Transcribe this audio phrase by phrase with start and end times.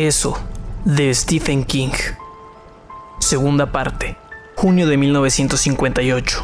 [0.00, 0.34] Eso,
[0.86, 1.92] de Stephen King.
[3.18, 4.16] Segunda parte,
[4.56, 6.42] junio de 1958.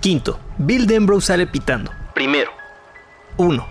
[0.00, 1.90] Quinto, Bill Denbrough sale pitando.
[2.14, 2.50] Primero.
[3.38, 3.66] 1.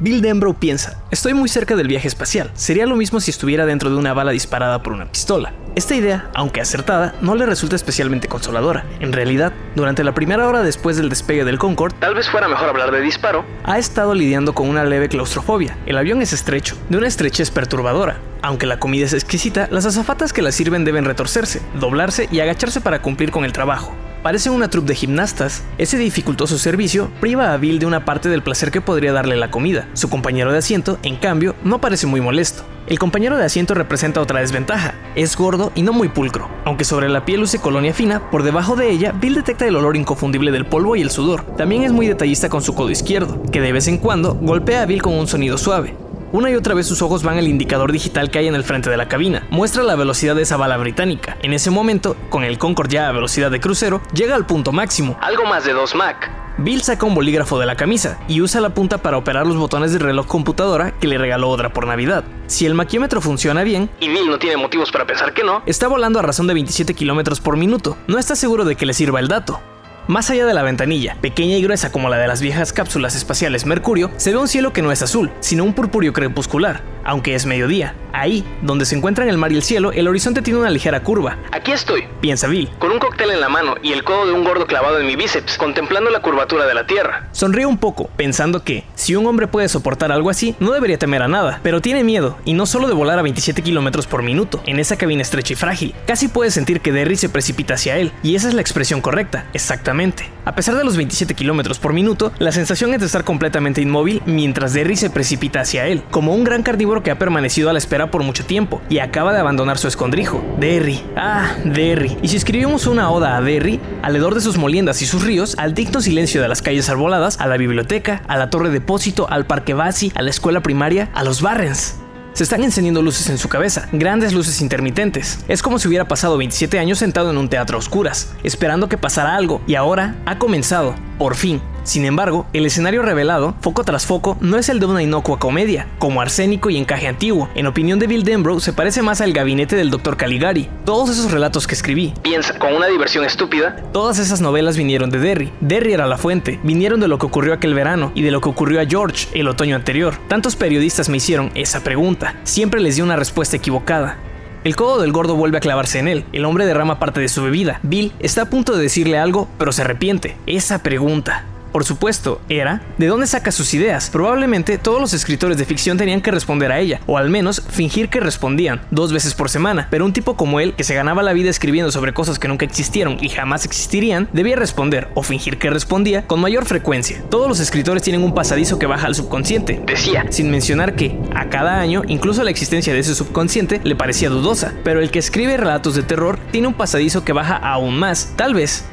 [0.00, 3.88] Bill Denbrough piensa, estoy muy cerca del viaje espacial, sería lo mismo si estuviera dentro
[3.88, 5.52] de una bala disparada por una pistola.
[5.76, 8.86] Esta idea, aunque acertada, no le resulta especialmente consoladora.
[8.98, 12.70] En realidad, durante la primera hora después del despegue del Concorde, tal vez fuera mejor
[12.70, 15.76] hablar de disparo, ha estado lidiando con una leve claustrofobia.
[15.84, 18.16] El avión es estrecho, de una estrechez perturbadora.
[18.40, 22.80] Aunque la comida es exquisita, las azafatas que la sirven deben retorcerse, doblarse y agacharse
[22.80, 23.94] para cumplir con el trabajo.
[24.26, 25.62] Parecen una troupe de gimnastas.
[25.78, 29.52] Ese dificultoso servicio priva a Bill de una parte del placer que podría darle la
[29.52, 29.88] comida.
[29.92, 32.64] Su compañero de asiento, en cambio, no parece muy molesto.
[32.88, 34.96] El compañero de asiento representa otra desventaja.
[35.14, 36.50] Es gordo y no muy pulcro.
[36.64, 39.96] Aunque sobre la piel luce colonia fina, por debajo de ella, Bill detecta el olor
[39.96, 41.44] inconfundible del polvo y el sudor.
[41.56, 44.86] También es muy detallista con su codo izquierdo, que de vez en cuando golpea a
[44.86, 45.94] Bill con un sonido suave.
[46.32, 48.90] Una y otra vez sus ojos van al indicador digital que hay en el frente
[48.90, 49.46] de la cabina.
[49.50, 51.36] Muestra la velocidad de esa bala británica.
[51.42, 55.16] En ese momento, con el Concorde ya a velocidad de crucero, llega al punto máximo,
[55.20, 56.16] algo más de 2 Mach.
[56.58, 59.92] Bill saca un bolígrafo de la camisa y usa la punta para operar los botones
[59.92, 62.24] del reloj computadora que le regaló otra por Navidad.
[62.46, 65.86] Si el maquímetro funciona bien, y Bill no tiene motivos para pensar que no, está
[65.86, 67.98] volando a razón de 27 km por minuto.
[68.06, 69.60] No está seguro de que le sirva el dato.
[70.08, 73.66] Más allá de la ventanilla, pequeña y gruesa como la de las viejas cápsulas espaciales
[73.66, 77.44] Mercurio, se ve un cielo que no es azul, sino un purpúreo crepuscular, aunque es
[77.44, 77.96] mediodía.
[78.12, 81.38] Ahí, donde se encuentran el mar y el cielo, el horizonte tiene una ligera curva.
[81.50, 84.44] Aquí estoy, piensa Bill, con un cóctel en la mano y el codo de un
[84.44, 87.28] gordo clavado en mi bíceps, contemplando la curvatura de la Tierra.
[87.32, 91.20] Sonríe un poco, pensando que, si un hombre puede soportar algo así, no debería temer
[91.20, 94.62] a nada, pero tiene miedo, y no solo de volar a 27 kilómetros por minuto,
[94.66, 95.94] en esa cabina estrecha y frágil.
[96.06, 99.46] Casi puede sentir que Derry se precipita hacia él, y esa es la expresión correcta,
[99.52, 99.95] exactamente.
[100.44, 104.22] A pesar de los 27 kilómetros por minuto, la sensación es de estar completamente inmóvil
[104.26, 107.78] mientras Derry se precipita hacia él, como un gran carnívoro que ha permanecido a la
[107.78, 110.44] espera por mucho tiempo y acaba de abandonar su escondrijo.
[110.60, 112.16] Derry, ah, Derry.
[112.22, 115.74] Y si escribimos una oda a Derry, alrededor de sus moliendas y sus ríos, al
[115.74, 119.74] digno silencio de las calles arboladas, a la biblioteca, a la torre depósito, al parque
[119.74, 121.96] Basi, a la escuela primaria, a los Barrens.
[122.36, 125.38] Se están encendiendo luces en su cabeza, grandes luces intermitentes.
[125.48, 128.98] Es como si hubiera pasado 27 años sentado en un teatro a oscuras, esperando que
[128.98, 131.62] pasara algo, y ahora ha comenzado, por fin.
[131.86, 135.86] Sin embargo, el escenario revelado, foco tras foco, no es el de una inocua comedia,
[136.00, 137.48] como arsénico y encaje antiguo.
[137.54, 140.16] En opinión de Bill Denbrough, se parece más al gabinete del Dr.
[140.16, 140.68] Caligari.
[140.84, 145.20] Todos esos relatos que escribí, piensa, con una diversión estúpida, todas esas novelas vinieron de
[145.20, 145.52] Derry.
[145.60, 148.48] Derry era la fuente, vinieron de lo que ocurrió aquel verano y de lo que
[148.48, 150.16] ocurrió a George el otoño anterior.
[150.26, 152.34] Tantos periodistas me hicieron esa pregunta.
[152.42, 154.18] Siempre les di una respuesta equivocada.
[154.64, 156.24] El codo del gordo vuelve a clavarse en él.
[156.32, 157.78] El hombre derrama parte de su bebida.
[157.84, 160.36] Bill está a punto de decirle algo, pero se arrepiente.
[160.48, 161.44] Esa pregunta
[161.76, 164.08] por supuesto, era ¿de dónde saca sus ideas?
[164.08, 168.08] Probablemente todos los escritores de ficción tenían que responder a ella, o al menos fingir
[168.08, 171.34] que respondían, dos veces por semana, pero un tipo como él, que se ganaba la
[171.34, 175.68] vida escribiendo sobre cosas que nunca existieron y jamás existirían, debía responder, o fingir que
[175.68, 177.22] respondía, con mayor frecuencia.
[177.28, 181.50] Todos los escritores tienen un pasadizo que baja al subconsciente, decía, sin mencionar que, a
[181.50, 185.58] cada año, incluso la existencia de ese subconsciente le parecía dudosa, pero el que escribe
[185.58, 188.86] relatos de terror tiene un pasadizo que baja aún más, tal vez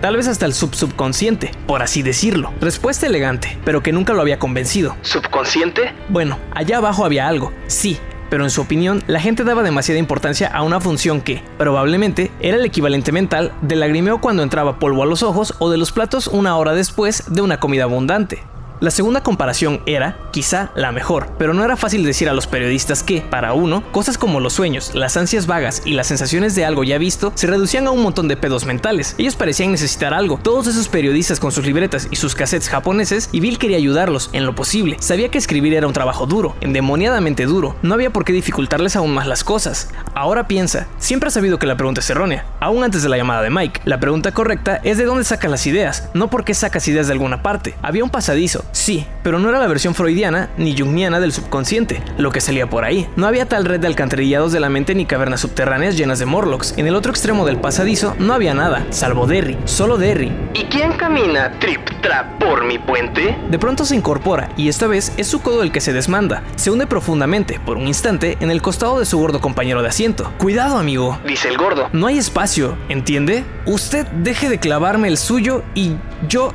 [0.00, 2.52] Tal vez hasta el sub-subconsciente, por así decirlo.
[2.60, 4.96] Respuesta elegante, pero que nunca lo había convencido.
[5.02, 5.92] ¿Subconsciente?
[6.08, 7.98] Bueno, allá abajo había algo, sí,
[8.30, 12.58] pero en su opinión, la gente daba demasiada importancia a una función que, probablemente, era
[12.58, 16.28] el equivalente mental del lagrimeo cuando entraba polvo a los ojos o de los platos
[16.28, 18.42] una hora después de una comida abundante.
[18.80, 23.02] La segunda comparación era, quizá, la mejor, pero no era fácil decir a los periodistas
[23.02, 26.84] que, para uno, cosas como los sueños, las ansias vagas y las sensaciones de algo
[26.84, 29.16] ya visto se reducían a un montón de pedos mentales.
[29.18, 30.38] Ellos parecían necesitar algo.
[30.40, 34.46] Todos esos periodistas con sus libretas y sus cassettes japoneses, y Bill quería ayudarlos en
[34.46, 34.96] lo posible.
[35.00, 37.74] Sabía que escribir era un trabajo duro, endemoniadamente duro.
[37.82, 39.88] No había por qué dificultarles aún más las cosas.
[40.14, 43.42] Ahora piensa, siempre ha sabido que la pregunta es errónea, aún antes de la llamada
[43.42, 43.80] de Mike.
[43.86, 47.14] La pregunta correcta es de dónde sacas las ideas, no por qué sacas ideas de
[47.14, 47.74] alguna parte.
[47.82, 52.30] Había un pasadizo, Sí, pero no era la versión freudiana ni jungiana del subconsciente, lo
[52.30, 53.08] que salía por ahí.
[53.16, 56.74] No había tal red de alcantarillados de la mente ni cavernas subterráneas llenas de Morlocks.
[56.76, 60.32] En el otro extremo del pasadizo no había nada, salvo Derry, solo Derry.
[60.54, 63.36] ¿Y quién camina trip trap por mi puente?
[63.50, 66.42] De pronto se incorpora y esta vez es su codo el que se desmanda.
[66.56, 70.32] Se hunde profundamente, por un instante, en el costado de su gordo compañero de asiento.
[70.38, 71.88] Cuidado, amigo, dice el gordo.
[71.92, 73.44] No hay espacio, ¿entiende?
[73.66, 75.92] Usted deje de clavarme el suyo y
[76.28, 76.52] yo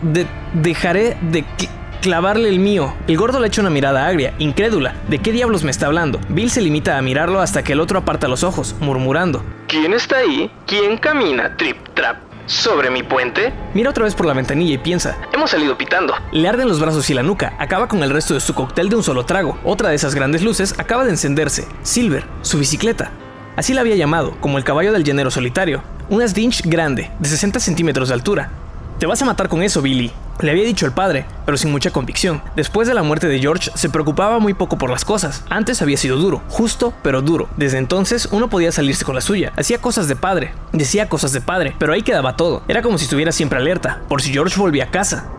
[0.54, 1.45] dejaré de
[2.04, 2.94] clavarle el mío.
[3.08, 4.94] El gordo le echa una mirada agria, incrédula.
[5.08, 6.20] ¿De qué diablos me está hablando?
[6.28, 9.42] Bill se limita a mirarlo hasta que el otro aparta los ojos, murmurando.
[9.68, 10.52] ¿Quién está ahí?
[10.68, 11.56] ¿Quién camina?
[11.56, 12.18] Trip, trap.
[12.46, 13.54] ¿Sobre mi puente?
[13.74, 16.14] Mira otra vez por la ventanilla y piensa, hemos salido pitando.
[16.34, 18.98] Le arden los brazos y la nuca, acaba con el resto de su cóctel de
[18.98, 19.58] un solo trago.
[19.64, 21.66] Otra de esas grandes luces acaba de encenderse.
[21.84, 23.12] Silver, su bicicleta.
[23.56, 25.82] Así la había llamado, como el caballo del llanero solitario.
[26.10, 28.50] Una Sdinch grande, de 60 centímetros de altura.
[29.00, 31.92] Te vas a matar con eso, Billy, le había dicho el padre, pero sin mucha
[31.92, 32.42] convicción.
[32.56, 35.44] Después de la muerte de George, se preocupaba muy poco por las cosas.
[35.50, 37.50] Antes había sido duro, justo, pero duro.
[37.57, 39.51] Desde entonces, uno podía salirse con la suya.
[39.57, 42.63] Hacía cosas de padre, decía cosas de padre, pero ahí quedaba todo.
[42.68, 45.30] Era como si estuviera siempre alerta, por si George volvía a casa.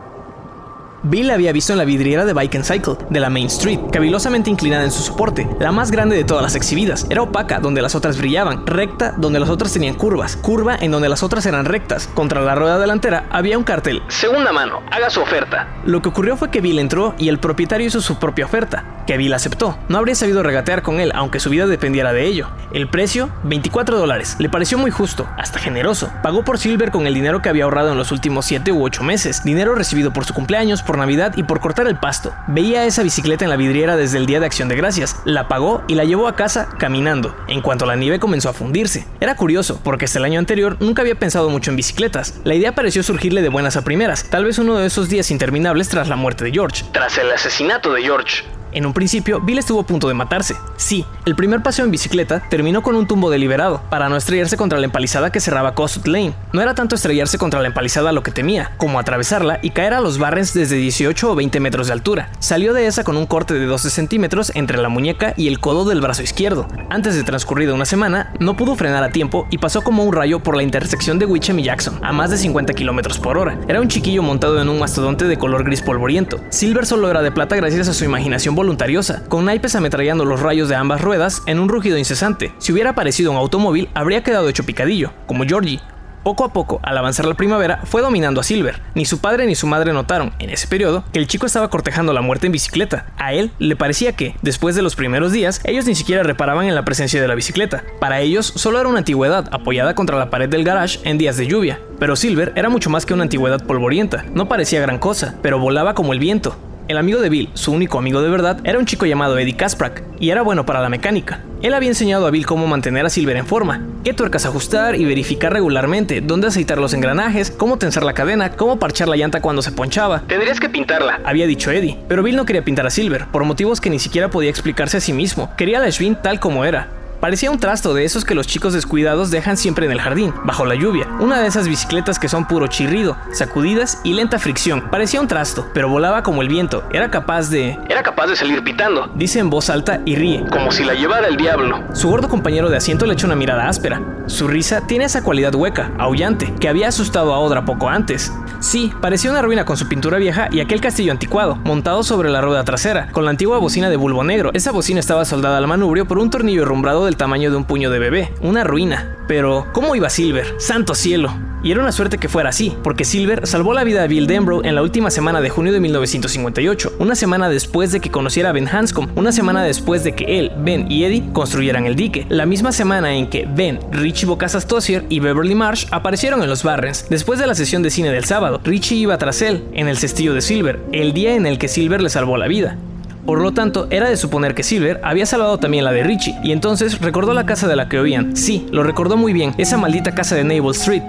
[1.07, 4.49] Bill había visto en la vidriera de Bike and Cycle, de la Main Street, cavilosamente
[4.49, 7.07] inclinada en su soporte, la más grande de todas las exhibidas.
[7.11, 11.11] Era opaca, donde las otras brillaban, recta, donde las otras tenían curvas, curva en donde
[11.11, 12.09] las otras eran rectas.
[12.15, 14.03] Contra la rueda delantera había un cartel.
[14.09, 15.69] Segunda mano, haga su oferta.
[15.85, 19.19] Lo que ocurrió fue que Bill entró y el propietario hizo su propia oferta, que
[19.19, 19.77] Bill aceptó.
[19.91, 22.49] No habría sabido regatear con él, aunque su vida dependiera de ello.
[22.73, 24.37] El precio, 24 dólares.
[24.39, 26.11] Le pareció muy justo, hasta generoso.
[26.23, 29.03] Pagó por Silver con el dinero que había ahorrado en los últimos 7 u 8
[29.03, 32.33] meses, dinero recibido por su cumpleaños, por Navidad y por cortar el pasto.
[32.47, 35.83] Veía esa bicicleta en la vidriera desde el día de Acción de Gracias, la pagó
[35.89, 39.07] y la llevó a casa caminando, en cuanto la nieve comenzó a fundirse.
[39.21, 42.41] Era curioso, porque hasta el año anterior nunca había pensado mucho en bicicletas.
[42.45, 45.89] La idea pareció surgirle de buenas a primeras, tal vez uno de esos días interminables
[45.89, 46.85] tras la muerte de George.
[46.93, 48.45] Tras el asesinato de George.
[48.75, 50.57] En un principio, Bill estuvo a punto de matarse.
[50.77, 54.81] Sí, el primer paseo en bicicleta terminó con un tumbo deliberado, para no estrellarse contra
[54.81, 56.35] la empalizada que cerraba Cosut Lane.
[56.53, 60.01] No era tanto estrellarse contra la empalizada lo que temía, como atravesarla y caer a
[60.01, 62.31] los barrens desde 18 o 20 metros de altura.
[62.41, 65.85] Salió de esa con un corte de 12 centímetros entre la muñeca y el codo
[65.85, 66.67] del brazo izquierdo.
[66.91, 70.41] Antes de transcurrida una semana, no pudo frenar a tiempo y pasó como un rayo
[70.41, 73.57] por la intersección de Wichem y Jackson, a más de 50 kilómetros por hora.
[73.69, 76.41] Era un chiquillo montado en un mastodonte de color gris polvoriento.
[76.51, 80.71] Silver solo era de plata gracias a su imaginación voluntariosa, con naipes ametrallando los rayos
[80.71, 82.55] de ambas ruedas en un rugido incesante.
[82.59, 85.81] Si hubiera aparecido un automóvil, habría quedado hecho picadillo, como Georgie,
[86.23, 88.81] poco a poco, al avanzar la primavera, fue dominando a Silver.
[88.95, 92.15] Ni su padre ni su madre notaron, en ese periodo, que el chico estaba cortejando
[92.15, 93.05] la muerte en bicicleta.
[93.19, 96.75] A él le parecía que, después de los primeros días, ellos ni siquiera reparaban en
[96.75, 97.85] la presencia de la bicicleta.
[98.01, 101.47] Para ellos, solo era una antigüedad apoyada contra la pared del garage en días de
[101.47, 101.79] lluvia.
[101.99, 104.25] Pero Silver era mucho más que una antigüedad polvorienta.
[104.33, 106.57] No parecía gran cosa, pero volaba como el viento.
[106.87, 110.03] El amigo de Bill, su único amigo de verdad, era un chico llamado Eddie Kasprak,
[110.21, 111.41] y era bueno para la mecánica.
[111.63, 115.07] Él había enseñado a Bill cómo mantener a Silver en forma, qué tuercas ajustar y
[115.07, 119.63] verificar regularmente, dónde aceitar los engranajes, cómo tensar la cadena, cómo parchar la llanta cuando
[119.63, 120.25] se ponchaba.
[120.27, 123.81] Tendrías que pintarla, había dicho Eddie, pero Bill no quería pintar a Silver, por motivos
[123.81, 125.57] que ni siquiera podía explicarse a sí mismo.
[125.57, 126.89] Quería a la Schwinn tal como era.
[127.25, 130.67] Parecía un trasto de esos que los chicos descuidados dejan siempre en el jardín, bajo
[130.67, 131.09] la lluvia.
[131.21, 134.91] Una de esas bicicletas que son puro chirrido, sacudidas y lenta fricción.
[134.91, 136.85] Parecía un trasto, pero volaba como el viento.
[136.93, 137.79] Era capaz de...
[137.89, 140.45] Era capaz de salir pitando, dice en voz alta y ríe.
[140.51, 141.83] Como si la llevara el diablo.
[141.95, 144.03] Su gordo compañero de asiento le echa una mirada áspera.
[144.27, 148.35] Su risa tiene esa cualidad hueca, aullante, que había asustado a Odra poco antes.
[148.61, 152.41] Sí, parecía una ruina con su pintura vieja y aquel castillo anticuado, montado sobre la
[152.41, 154.51] rueda trasera, con la antigua bocina de bulbo negro.
[154.55, 157.91] Esa bocina estaba soldada al manubrio por un tornillo herrumbrado del tamaño de un puño
[157.91, 159.17] de bebé, una ruina.
[159.27, 160.55] Pero, ¿cómo iba Silver?
[160.59, 161.33] ¡Santo cielo!
[161.65, 164.67] Y era una suerte que fuera así, porque Silver salvó la vida de Bill Denbrough
[164.67, 168.53] en la última semana de junio de 1958, una semana después de que conociera a
[168.53, 172.45] Ben Hanscom, una semana después de que él, Ben y Eddie construyeran el dique, la
[172.45, 177.07] misma semana en que Ben, Richie Bocasas Tossier y Beverly Marsh aparecieron en los Barrens.
[177.09, 180.35] Después de la sesión de cine del sábado, Richie iba tras él, en el cestillo
[180.35, 182.77] de Silver, el día en el que Silver le salvó la vida.
[183.27, 186.53] Por lo tanto, era de suponer que Silver había salvado también la de Richie, y
[186.53, 188.37] entonces recordó la casa de la que oían.
[188.37, 191.03] Sí, lo recordó muy bien, esa maldita casa de Naval Street.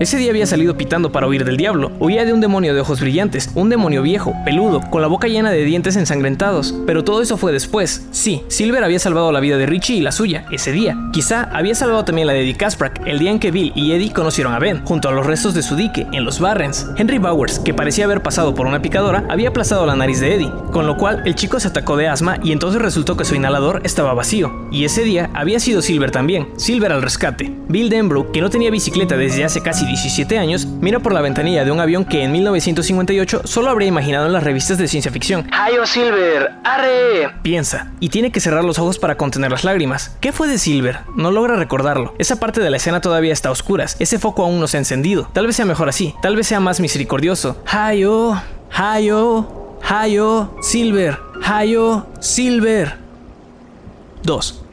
[0.00, 1.92] Ese día había salido pitando para huir del diablo.
[2.00, 5.52] Huía de un demonio de ojos brillantes, un demonio viejo, peludo, con la boca llena
[5.52, 6.74] de dientes ensangrentados.
[6.84, 8.04] Pero todo eso fue después.
[8.10, 10.98] Sí, Silver había salvado la vida de Richie y la suya, ese día.
[11.12, 14.12] Quizá había salvado también la de Eddie Kasprak, el día en que Bill y Eddie
[14.12, 16.88] conocieron a Ben, junto a los restos de su dique, en los Barrens.
[16.96, 20.52] Henry Bowers, que parecía haber pasado por una picadora, había aplastado la nariz de Eddie,
[20.72, 23.80] con lo cual el chico se atacó de asma y entonces resultó que su inhalador
[23.84, 24.66] estaba vacío.
[24.72, 27.52] Y ese día había sido Silver también, Silver al rescate.
[27.68, 31.64] Bill Denbrough, que no tenía bicicleta desde hace casi 17 años, mira por la ventanilla
[31.64, 35.48] de un avión que en 1958 solo habría imaginado en las revistas de ciencia ficción.
[35.52, 36.52] ¡Hayo Silver!
[36.64, 37.30] ¡Arre!
[37.42, 40.16] Piensa, y tiene que cerrar los ojos para contener las lágrimas.
[40.20, 41.00] ¿Qué fue de Silver?
[41.16, 42.14] No logra recordarlo.
[42.18, 43.96] Esa parte de la escena todavía está a oscuras.
[43.98, 45.28] Ese foco aún no se ha encendido.
[45.32, 46.14] Tal vez sea mejor así.
[46.22, 47.62] Tal vez sea más misericordioso.
[47.66, 48.34] ¡Hayo!
[48.72, 49.78] ¡Hayo!
[49.82, 50.56] ¡Hayo!
[50.62, 51.18] ¡Silver!
[51.44, 52.06] ¡Hayo!
[52.20, 52.96] ¡Silver!
[54.22, 54.63] 2.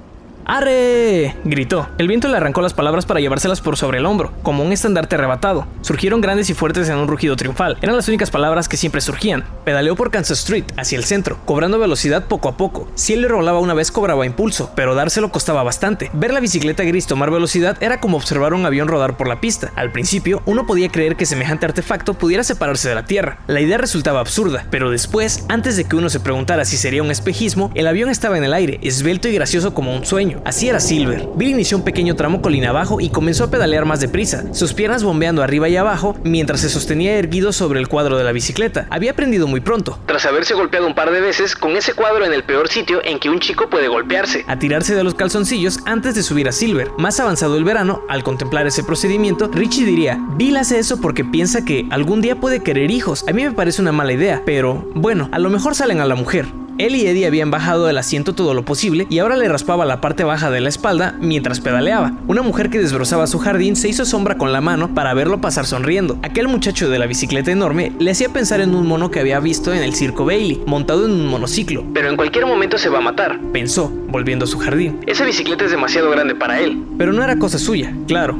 [0.45, 1.35] ¡Arre!
[1.43, 1.87] gritó.
[1.97, 5.15] El viento le arrancó las palabras para llevárselas por sobre el hombro, como un estandarte
[5.15, 5.67] arrebatado.
[5.81, 7.77] Surgieron grandes y fuertes en un rugido triunfal.
[7.81, 9.43] Eran las únicas palabras que siempre surgían.
[9.63, 12.89] Pedaleó por Kansas Street, hacia el centro, cobrando velocidad poco a poco.
[12.95, 16.09] Si él le rolaba una vez cobraba impulso, pero dárselo costaba bastante.
[16.13, 19.71] Ver la bicicleta gris tomar velocidad era como observar un avión rodar por la pista.
[19.75, 23.39] Al principio, uno podía creer que semejante artefacto pudiera separarse de la Tierra.
[23.47, 27.11] La idea resultaba absurda, pero después, antes de que uno se preguntara si sería un
[27.11, 30.30] espejismo, el avión estaba en el aire, esbelto y gracioso como un sueño.
[30.45, 31.27] Así era Silver.
[31.35, 35.03] Bill inició un pequeño tramo colina abajo y comenzó a pedalear más deprisa, sus piernas
[35.03, 38.87] bombeando arriba y abajo mientras se sostenía erguido sobre el cuadro de la bicicleta.
[38.89, 42.33] Había aprendido muy pronto, tras haberse golpeado un par de veces con ese cuadro en
[42.33, 46.15] el peor sitio en que un chico puede golpearse, a tirarse de los calzoncillos antes
[46.15, 46.89] de subir a Silver.
[46.97, 51.65] Más avanzado el verano, al contemplar ese procedimiento, Richie diría, Bill hace eso porque piensa
[51.65, 53.25] que algún día puede querer hijos.
[53.27, 56.15] A mí me parece una mala idea, pero bueno, a lo mejor salen a la
[56.15, 56.45] mujer.
[56.81, 60.01] Él y Eddie habían bajado del asiento todo lo posible y ahora le raspaba la
[60.01, 62.13] parte baja de la espalda mientras pedaleaba.
[62.27, 65.67] Una mujer que desbrozaba su jardín se hizo sombra con la mano para verlo pasar
[65.67, 66.17] sonriendo.
[66.23, 69.71] Aquel muchacho de la bicicleta enorme le hacía pensar en un mono que había visto
[69.71, 71.85] en el circo Bailey, montado en un monociclo.
[71.93, 75.01] Pero en cualquier momento se va a matar, pensó, volviendo a su jardín.
[75.05, 76.83] Esa bicicleta es demasiado grande para él.
[76.97, 78.35] Pero no era cosa suya, claro.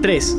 [0.00, 0.38] 3.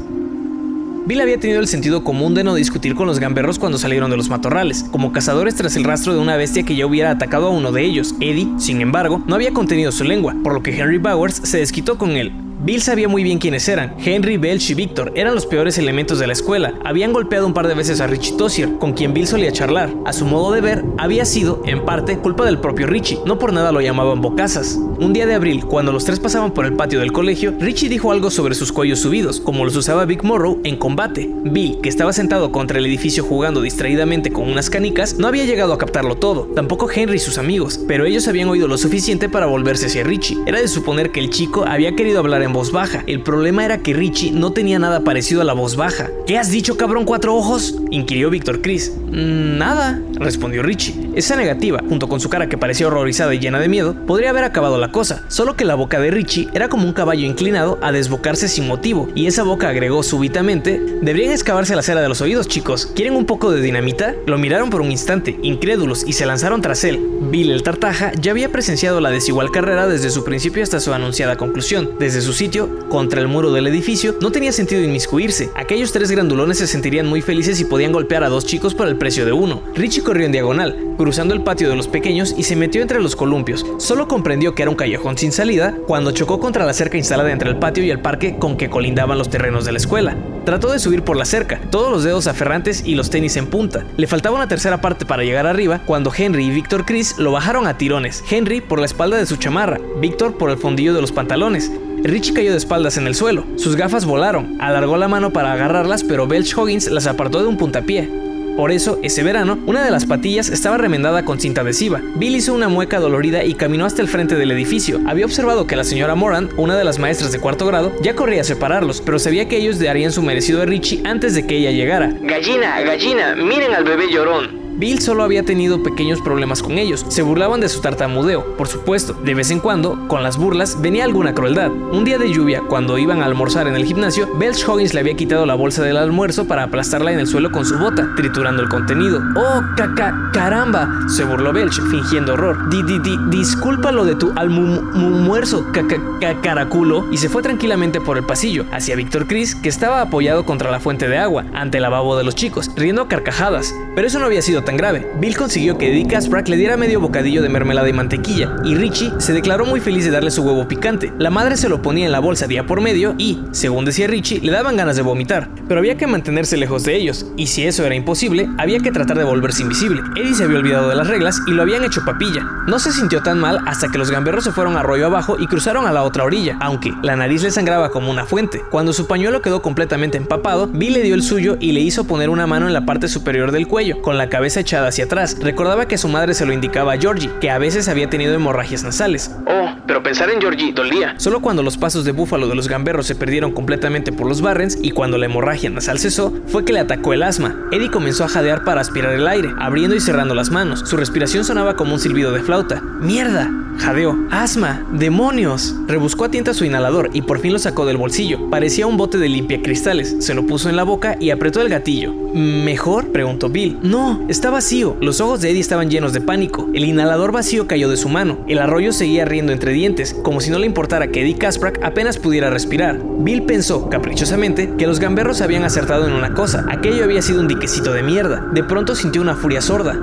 [1.06, 4.18] Bill había tenido el sentido común de no discutir con los gamberros cuando salieron de
[4.18, 7.52] los matorrales, como cazadores tras el rastro de una bestia que ya hubiera atacado a
[7.52, 8.16] uno de ellos.
[8.22, 12.00] Eddie, sin embargo, no había contenido su lengua, por lo que Henry Bowers se desquitó
[12.00, 12.32] con él,
[12.66, 13.94] Bill sabía muy bien quiénes eran.
[14.04, 16.74] Henry, Belch y Victor eran los peores elementos de la escuela.
[16.84, 19.94] Habían golpeado un par de veces a Richie Tossier, con quien Bill solía charlar.
[20.04, 23.20] A su modo de ver, había sido, en parte, culpa del propio Richie.
[23.24, 24.80] No por nada lo llamaban bocazas.
[25.00, 28.12] Un día de abril, cuando los tres pasaban por el patio del colegio, Richie dijo
[28.12, 31.30] algo sobre sus cuellos subidos, como los usaba Big Morrow en combate.
[31.44, 35.72] Bill, que estaba sentado contra el edificio jugando distraídamente con unas canicas, no había llegado
[35.72, 36.46] a captarlo todo.
[36.56, 40.40] Tampoco Henry y sus amigos, pero ellos habían oído lo suficiente para volverse hacia Richie.
[40.48, 43.04] Era de suponer que el chico había querido hablar en voz baja.
[43.06, 46.10] El problema era que Richie no tenía nada parecido a la voz baja.
[46.26, 47.76] ¿Qué has dicho, cabrón, cuatro ojos?
[47.92, 48.94] inquirió Víctor Chris.
[49.08, 51.12] Mm, nada, respondió Richie.
[51.16, 54.46] Esa negativa, junto con su cara que parecía horrorizada y llena de miedo, podría haber
[54.46, 57.92] acabado la cosa, solo que la boca de Richie era como un caballo inclinado a
[57.92, 62.48] desbocarse sin motivo, y esa boca agregó súbitamente, deberían excavarse la cera de los oídos,
[62.48, 62.86] chicos.
[62.96, 64.16] ¿Quieren un poco de dinamita?
[64.28, 67.00] Lo miraron por un instante, incrédulos, y se lanzaron tras él.
[67.32, 71.36] Bill el Tartaja ya había presenciado la desigual carrera desde su principio hasta su anunciada
[71.38, 71.92] conclusión.
[72.00, 75.50] Desde su sitio, contra el muro del edificio, no tenía sentido inmiscuirse.
[75.56, 78.98] Aquellos tres grandulones se sentirían muy felices y podían golpear a dos chicos por el
[78.98, 79.64] precio de uno.
[79.74, 83.16] Richie corrió en diagonal, cruzando el patio de los pequeños y se metió entre los
[83.16, 83.66] columpios.
[83.78, 87.50] Solo comprendió que era un callejón sin salida cuando chocó contra la cerca instalada entre
[87.50, 90.16] el patio y el parque con que colindaban los terrenos de la escuela.
[90.46, 93.84] Trató de subir por la cerca, todos los dedos aferrantes y los tenis en punta.
[93.98, 97.66] Le faltaba una tercera parte para llegar arriba cuando Henry y Víctor Chris lo bajaron
[97.66, 98.24] a tirones.
[98.30, 101.72] Henry por la espalda de su chamarra, Víctor por el fondillo de los pantalones.
[102.08, 103.46] Richie cayó de espaldas en el suelo.
[103.56, 104.58] Sus gafas volaron.
[104.60, 108.10] Alargó la mano para agarrarlas, pero Belch Hoggins las apartó de un puntapié.
[108.56, 112.02] Por eso, ese verano, una de las patillas estaba remendada con cinta adhesiva.
[112.16, 115.02] Bill hizo una mueca dolorida y caminó hasta el frente del edificio.
[115.08, 118.42] Había observado que la señora Moran, una de las maestras de cuarto grado, ya corría
[118.42, 121.72] a separarlos, pero sabía que ellos darían su merecido a Richie antes de que ella
[121.72, 122.14] llegara.
[122.22, 124.65] Gallina, gallina, miren al bebé llorón.
[124.78, 127.06] Bill solo había tenido pequeños problemas con ellos.
[127.08, 129.14] Se burlaban de su tartamudeo, por supuesto.
[129.14, 131.72] De vez en cuando, con las burlas, venía alguna crueldad.
[131.72, 135.16] Un día de lluvia, cuando iban a almorzar en el gimnasio, Belch Hoggins le había
[135.16, 138.68] quitado la bolsa del almuerzo para aplastarla en el suelo con su bota, triturando el
[138.68, 139.22] contenido.
[139.38, 141.08] ¡Oh, caca, caramba!
[141.08, 142.70] Se burló Belch, fingiendo horror.
[142.70, 145.96] Di, di, di, disculpa lo de tu almuerzo, caca,
[146.42, 147.06] caraculo.
[147.12, 150.82] Y se fue tranquilamente por el pasillo, hacia Víctor Chris, que estaba apoyado contra la
[150.82, 153.74] fuente de agua, ante el lavabo de los chicos, riendo a carcajadas.
[153.96, 155.08] Pero eso no había sido tan grave.
[155.20, 159.14] Bill consiguió que Eddie Kasprak le diera medio bocadillo de mermelada y mantequilla, y Richie
[159.20, 161.14] se declaró muy feliz de darle su huevo picante.
[161.18, 164.42] La madre se lo ponía en la bolsa día por medio y, según decía Richie,
[164.42, 165.50] le daban ganas de vomitar.
[165.68, 169.18] Pero había que mantenerse lejos de ellos, y si eso era imposible, había que tratar
[169.18, 170.02] de volverse invisible.
[170.16, 172.44] Eddie se había olvidado de las reglas y lo habían hecho papilla.
[172.68, 175.86] No se sintió tan mal hasta que los gamberros se fueron arroyo abajo y cruzaron
[175.86, 178.62] a la otra orilla, aunque la nariz le sangraba como una fuente.
[178.72, 182.30] Cuando su pañuelo quedó completamente empapado, Bill le dio el suyo y le hizo poner
[182.30, 185.38] una mano en la parte superior del cuello, con la cabeza echada hacia atrás.
[185.40, 188.84] Recordaba que su madre se lo indicaba a Georgie, que a veces había tenido hemorragias
[188.84, 189.32] nasales.
[189.48, 191.16] Oh, pero pensar en Georgie dolía.
[191.18, 194.78] Solo cuando los pasos de búfalo de los gamberros se perdieron completamente por los Barrens
[194.82, 197.56] y cuando la hemorragia nasal cesó, fue que le atacó el asma.
[197.72, 200.84] Eddie comenzó a jadear para aspirar el aire, abriendo y cerrando las manos.
[200.86, 202.82] Su respiración sonaba como un silbido de flauta.
[203.00, 203.50] ¡Mierda!
[203.78, 204.18] Jadeó.
[204.32, 204.86] ¡Asma!
[204.94, 205.76] ¡Demonios!
[205.88, 208.50] Rebuscó a tienta su inhalador y por fin lo sacó del bolsillo.
[208.50, 210.16] Parecía un bote de limpia cristales.
[210.20, 212.14] Se lo puso en la boca y apretó el gatillo.
[212.34, 213.12] ¿Mejor?
[213.12, 213.78] preguntó Bill.
[213.82, 214.96] No, está está vacío.
[215.02, 216.70] Los ojos de Eddie estaban llenos de pánico.
[216.72, 218.38] El inhalador vacío cayó de su mano.
[218.48, 222.20] El arroyo seguía riendo entre dientes, como si no le importara que Eddie Kasprak apenas
[222.20, 223.02] pudiera respirar.
[223.22, 226.64] Bill pensó, caprichosamente, que los gamberros habían acertado en una cosa.
[226.70, 228.48] Aquello había sido un diquecito de mierda.
[228.54, 230.00] De pronto sintió una furia sorda.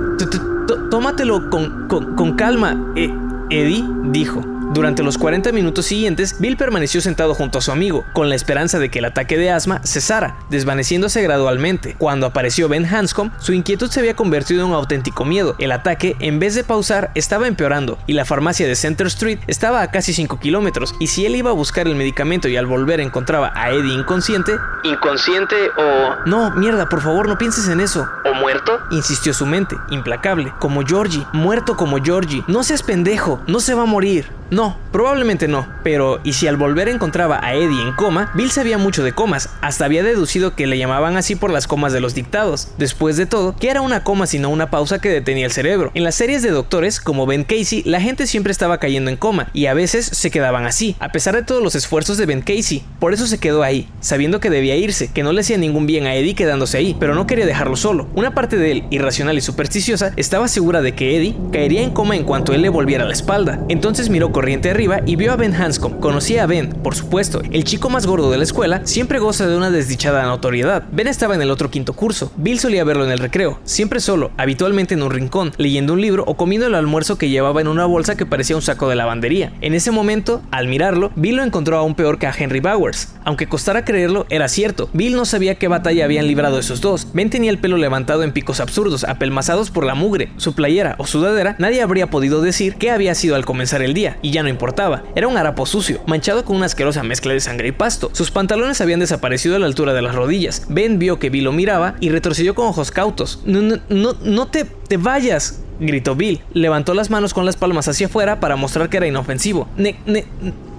[0.91, 3.15] Tómatelo con, con, calma, eh,
[3.49, 4.52] Eddie dijo.
[4.73, 8.79] Durante los 40 minutos siguientes, Bill permaneció sentado junto a su amigo, con la esperanza
[8.79, 11.95] de que el ataque de asma cesara, desvaneciéndose gradualmente.
[11.99, 15.57] Cuando apareció Ben Hanscom, su inquietud se había convertido en un auténtico miedo.
[15.59, 19.83] El ataque, en vez de pausar, estaba empeorando, y la farmacia de Center Street estaba
[19.83, 23.01] a casi 5 kilómetros, y si él iba a buscar el medicamento y al volver
[23.01, 24.57] encontraba a Eddie inconsciente...
[24.85, 26.17] ¿Inconsciente o...?
[26.25, 28.09] No, mierda, por favor, no pienses en eso.
[28.25, 28.79] ¿O muerto?
[28.91, 32.43] Insistió su mente, implacable, como Georgie, muerto como Georgie.
[32.47, 34.31] No seas pendejo, no se va a morir.
[34.53, 38.31] No, probablemente no, pero ¿y si al volver encontraba a Eddie en coma?
[38.35, 41.93] Bill sabía mucho de comas, hasta había deducido que le llamaban así por las comas
[41.93, 42.69] de los dictados.
[42.79, 45.91] Después de todo, ¿qué era una coma sino una pausa que detenía el cerebro?
[45.95, 49.49] En las series de doctores, como Ben Casey, la gente siempre estaba cayendo en coma,
[49.53, 52.85] y a veces se quedaban así, a pesar de todos los esfuerzos de Ben Casey.
[52.99, 56.07] Por eso se quedó ahí, sabiendo que debía irse, que no le hacía ningún bien
[56.07, 58.09] a Eddie quedándose ahí, pero no quería dejarlo solo.
[58.15, 62.17] Una parte de él, irracional y supersticiosa, estaba segura de que Eddie caería en coma
[62.17, 63.61] en cuanto él le volviera la espalda.
[63.69, 64.33] Entonces miró
[64.71, 65.99] arriba y vio a Ben Hanscom.
[65.99, 67.43] Conocía a Ben, por supuesto.
[67.51, 70.85] El chico más gordo de la escuela siempre goza de una desdichada notoriedad.
[70.93, 72.33] Ben estaba en el otro quinto curso.
[72.37, 76.25] Bill solía verlo en el recreo, siempre solo, habitualmente en un rincón, leyendo un libro
[76.27, 79.53] o comiendo el almuerzo que llevaba en una bolsa que parecía un saco de lavandería.
[79.61, 83.15] En ese momento, al mirarlo, Bill lo encontró aún peor que a Henry Bowers.
[83.25, 84.91] Aunque costara creerlo, era cierto.
[84.93, 87.09] Bill no sabía qué batalla habían librado esos dos.
[87.15, 90.31] Ben tenía el pelo levantado en picos absurdos, apelmazados por la mugre.
[90.37, 94.19] Su playera o sudadera, nadie habría podido decir qué había sido al comenzar el día,
[94.23, 94.73] y ya no importaba
[95.15, 98.11] era un harapo sucio, manchado con una asquerosa mezcla de sangre y pasto.
[98.13, 100.67] Sus pantalones habían desaparecido a la altura de las rodillas.
[100.69, 103.41] Ben vio que Bill lo miraba y retrocedió con ojos cautos.
[103.45, 106.41] No, no, no, no te, te vayas, gritó Bill.
[106.55, 109.69] Levantó las manos con las palmas hacia afuera para mostrar que era inofensivo.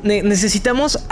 [0.04, 1.06] necesitamos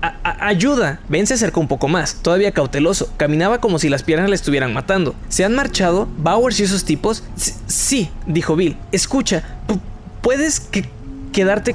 [0.00, 1.00] ayuda.
[1.08, 3.12] Ben se acercó un poco más, todavía cauteloso.
[3.16, 5.14] Caminaba como si las piernas le estuvieran matando.
[5.28, 6.08] ¿Se han marchado?
[6.18, 7.24] ¿Bowers y esos tipos?
[7.66, 8.76] sí, dijo Bill.
[8.92, 9.42] Escucha,
[10.22, 10.99] ¿puedes que
[11.32, 11.74] quedarte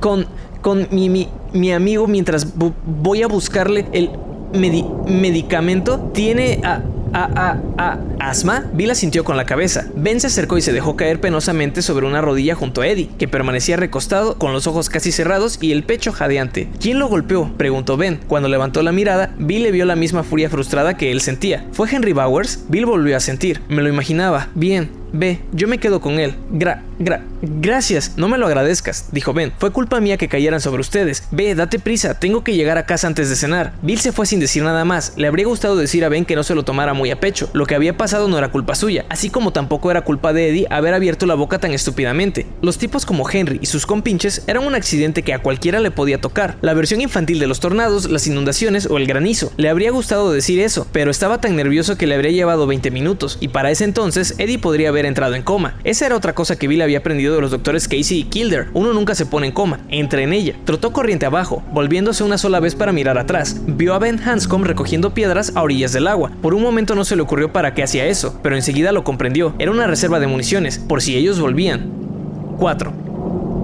[0.00, 0.26] con,
[0.60, 4.10] con mi, mi, amigo mientras voy a buscarle el
[4.52, 6.10] medicamento.
[6.12, 8.64] Tiene a, a, a, asma.
[8.72, 9.86] Bill sintió con la cabeza.
[9.94, 13.28] Ben se acercó y se dejó caer penosamente sobre una rodilla junto a Eddie, que
[13.28, 16.68] permanecía recostado con los ojos casi cerrados y el pecho jadeante.
[16.80, 17.50] ¿Quién lo golpeó?
[17.56, 18.20] preguntó Ben.
[18.26, 21.66] Cuando levantó la mirada, Bill le vio la misma furia frustrada que él sentía.
[21.72, 22.64] ¿Fue Henry Bowers?
[22.68, 23.62] Bill volvió a sentir.
[23.68, 24.48] Me lo imaginaba.
[24.54, 24.90] Bien.
[25.12, 26.34] Ve, yo me quedo con él.
[26.50, 29.52] Gra, gra, gracias, no me lo agradezcas, dijo Ben.
[29.58, 31.24] Fue culpa mía que cayeran sobre ustedes.
[31.30, 33.72] Ve, date prisa, tengo que llegar a casa antes de cenar.
[33.82, 35.12] Bill se fue sin decir nada más.
[35.16, 37.48] Le habría gustado decir a Ben que no se lo tomara muy a pecho.
[37.52, 40.66] Lo que había pasado no era culpa suya, así como tampoco era culpa de Eddie
[40.70, 42.46] haber abierto la boca tan estúpidamente.
[42.62, 46.20] Los tipos como Henry y sus compinches eran un accidente que a cualquiera le podía
[46.20, 46.56] tocar.
[46.60, 49.52] La versión infantil de los tornados, las inundaciones o el granizo.
[49.56, 53.38] Le habría gustado decir eso, pero estaba tan nervioso que le habría llevado 20 minutos,
[53.40, 55.78] y para ese entonces Eddie podría haber entrado en coma.
[55.84, 58.68] Esa era otra cosa que Bill había aprendido de los doctores Casey y Kilder.
[58.72, 60.54] Uno nunca se pone en coma, entra en ella.
[60.64, 63.60] Trotó corriente abajo, volviéndose una sola vez para mirar atrás.
[63.66, 66.32] Vio a Ben Hanscom recogiendo piedras a orillas del agua.
[66.40, 69.54] Por un momento no se le ocurrió para qué hacía eso, pero enseguida lo comprendió.
[69.58, 71.90] Era una reserva de municiones, por si ellos volvían.
[72.58, 73.07] 4.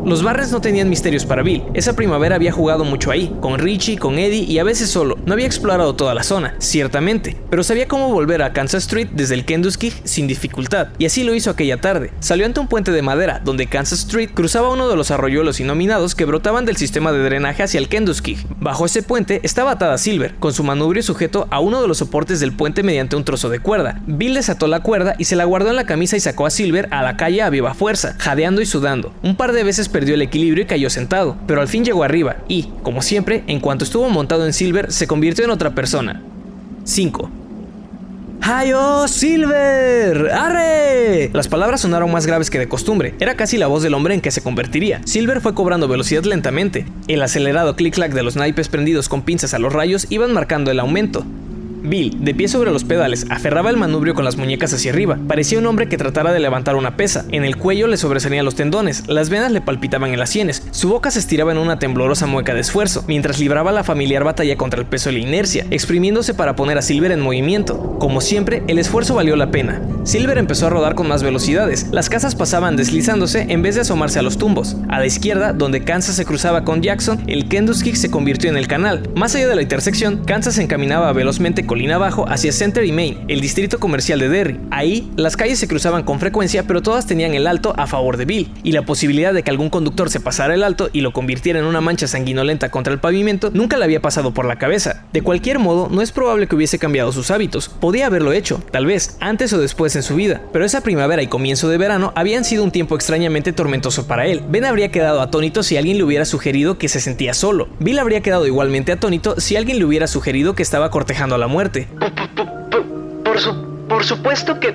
[0.05, 1.63] Los Barrens no tenían misterios para Bill.
[1.73, 5.17] Esa primavera había jugado mucho ahí, con Richie, con Eddie y a veces solo.
[5.25, 9.35] No había explorado toda la zona, ciertamente, pero sabía cómo volver a Kansas Street desde
[9.35, 12.13] el Kentucky sin dificultad, y así lo hizo aquella tarde.
[12.21, 16.15] Salió ante un puente de madera, donde Kansas Street cruzaba uno de los arroyuelos inominados
[16.15, 18.37] que brotaban del sistema de drenaje hacia el Kentucky.
[18.61, 22.41] Bajo ese puente estaba atada Silver, con su manubrio sujeto a uno de los soportes
[22.41, 24.03] del puente mediante un trozo de cuerda.
[24.07, 26.89] Bill desató la cuerda y se la guardó en la camisa y sacó a Silver
[26.91, 29.15] a la calle a viva fuerza, jadeando y sudando.
[29.23, 32.39] Un par de veces perdió el equilibrio y cayó sentado, pero al fin llegó arriba
[32.49, 36.21] y, como siempre, en cuanto estuvo montado en Silver, se convirtió en otra persona.
[36.83, 37.31] 5.
[38.43, 40.33] ¡Hayo Silver!
[40.33, 41.31] ¡Arre!
[41.33, 43.15] Las palabras sonaron más graves que de costumbre.
[43.21, 45.01] Era casi la voz del hombre en que se convertiría.
[45.05, 46.87] Silver fue cobrando velocidad lentamente.
[47.07, 50.81] El acelerado clic-clac de los naipes prendidos con pinzas a los rayos iban marcando el
[50.81, 51.25] aumento.
[51.85, 55.19] Bill, de pie sobre los pedales, aferraba el manubrio con las muñecas hacia arriba.
[55.29, 57.25] Parecía un hombre que tratara de levantar una pesa.
[57.31, 60.89] En el cuello le sobresalían los tendones, las venas le palpitaban en las sienes, su
[60.89, 64.81] boca se estiraba en una temblorosa mueca de esfuerzo, mientras libraba la familiar batalla contra
[64.81, 67.97] el peso y la inercia, exprimiéndose para poner a Silver en movimiento.
[67.99, 69.83] Como siempre, el esfuerzo valió la pena.
[70.05, 71.89] Silver empezó a rodar con más velocidades.
[71.91, 74.77] Las casas pasaban deslizándose en vez de asomarse a los tumbos.
[74.89, 78.69] A la izquierda, donde Kansas se cruzaba con Jackson, el Kick se convirtió en el
[78.69, 79.11] canal.
[79.15, 82.93] Más allá de la intersección, Kansas se encaminaba velozmente con colina abajo hacia Center y
[82.93, 84.61] Main, el distrito comercial de Derry.
[84.71, 88.27] Ahí, las calles se cruzaban con frecuencia, pero todas tenían el alto a favor de
[88.27, 91.59] Bill, y la posibilidad de que algún conductor se pasara el alto y lo convirtiera
[91.59, 95.03] en una mancha sanguinolenta contra el pavimento nunca le había pasado por la cabeza.
[95.13, 97.69] De cualquier modo, no es probable que hubiese cambiado sus hábitos.
[97.69, 101.27] Podía haberlo hecho, tal vez, antes o después en su vida, pero esa primavera y
[101.27, 104.43] comienzo de verano habían sido un tiempo extrañamente tormentoso para él.
[104.49, 107.67] Ben habría quedado atónito si alguien le hubiera sugerido que se sentía solo.
[107.81, 111.49] Bill habría quedado igualmente atónito si alguien le hubiera sugerido que estaba cortejando a la
[111.49, 111.64] muerte.
[111.65, 113.64] Por, por
[114.05, 114.75] supuesto que,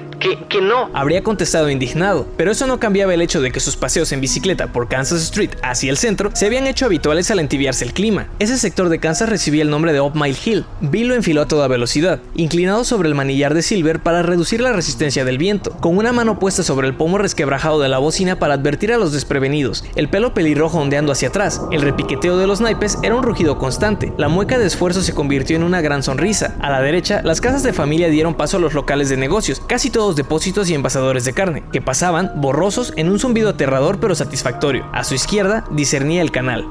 [0.49, 0.89] que, no.
[0.93, 4.67] Habría contestado indignado, pero eso no cambiaba el hecho de que sus paseos en bicicleta
[4.67, 8.27] por Kansas Street hacia el centro se habían hecho habituales al entibiarse el clima.
[8.39, 10.65] Ese sector de Kansas recibía el nombre de Up Mile Hill.
[10.81, 14.73] Bill lo enfiló a toda velocidad, inclinado sobre el manillar de Silver para reducir la
[14.73, 18.55] resistencia del viento, con una mano puesta sobre el pomo resquebrajado de la bocina para
[18.55, 22.97] advertir a los desprevenidos, el pelo pelirrojo ondeando hacia atrás, el repiqueteo de los naipes
[23.03, 26.55] era un rugido constante, la mueca de esfuerzo se convirtió en una gran sonrisa.
[26.59, 29.89] A la derecha, las casas de familia dieron paso a los locales de negocios, casi
[29.89, 34.85] todos depósitos y envasadores de carne, que pasaban borrosos en un zumbido aterrador pero satisfactorio.
[34.91, 36.67] A su izquierda discernía el canal.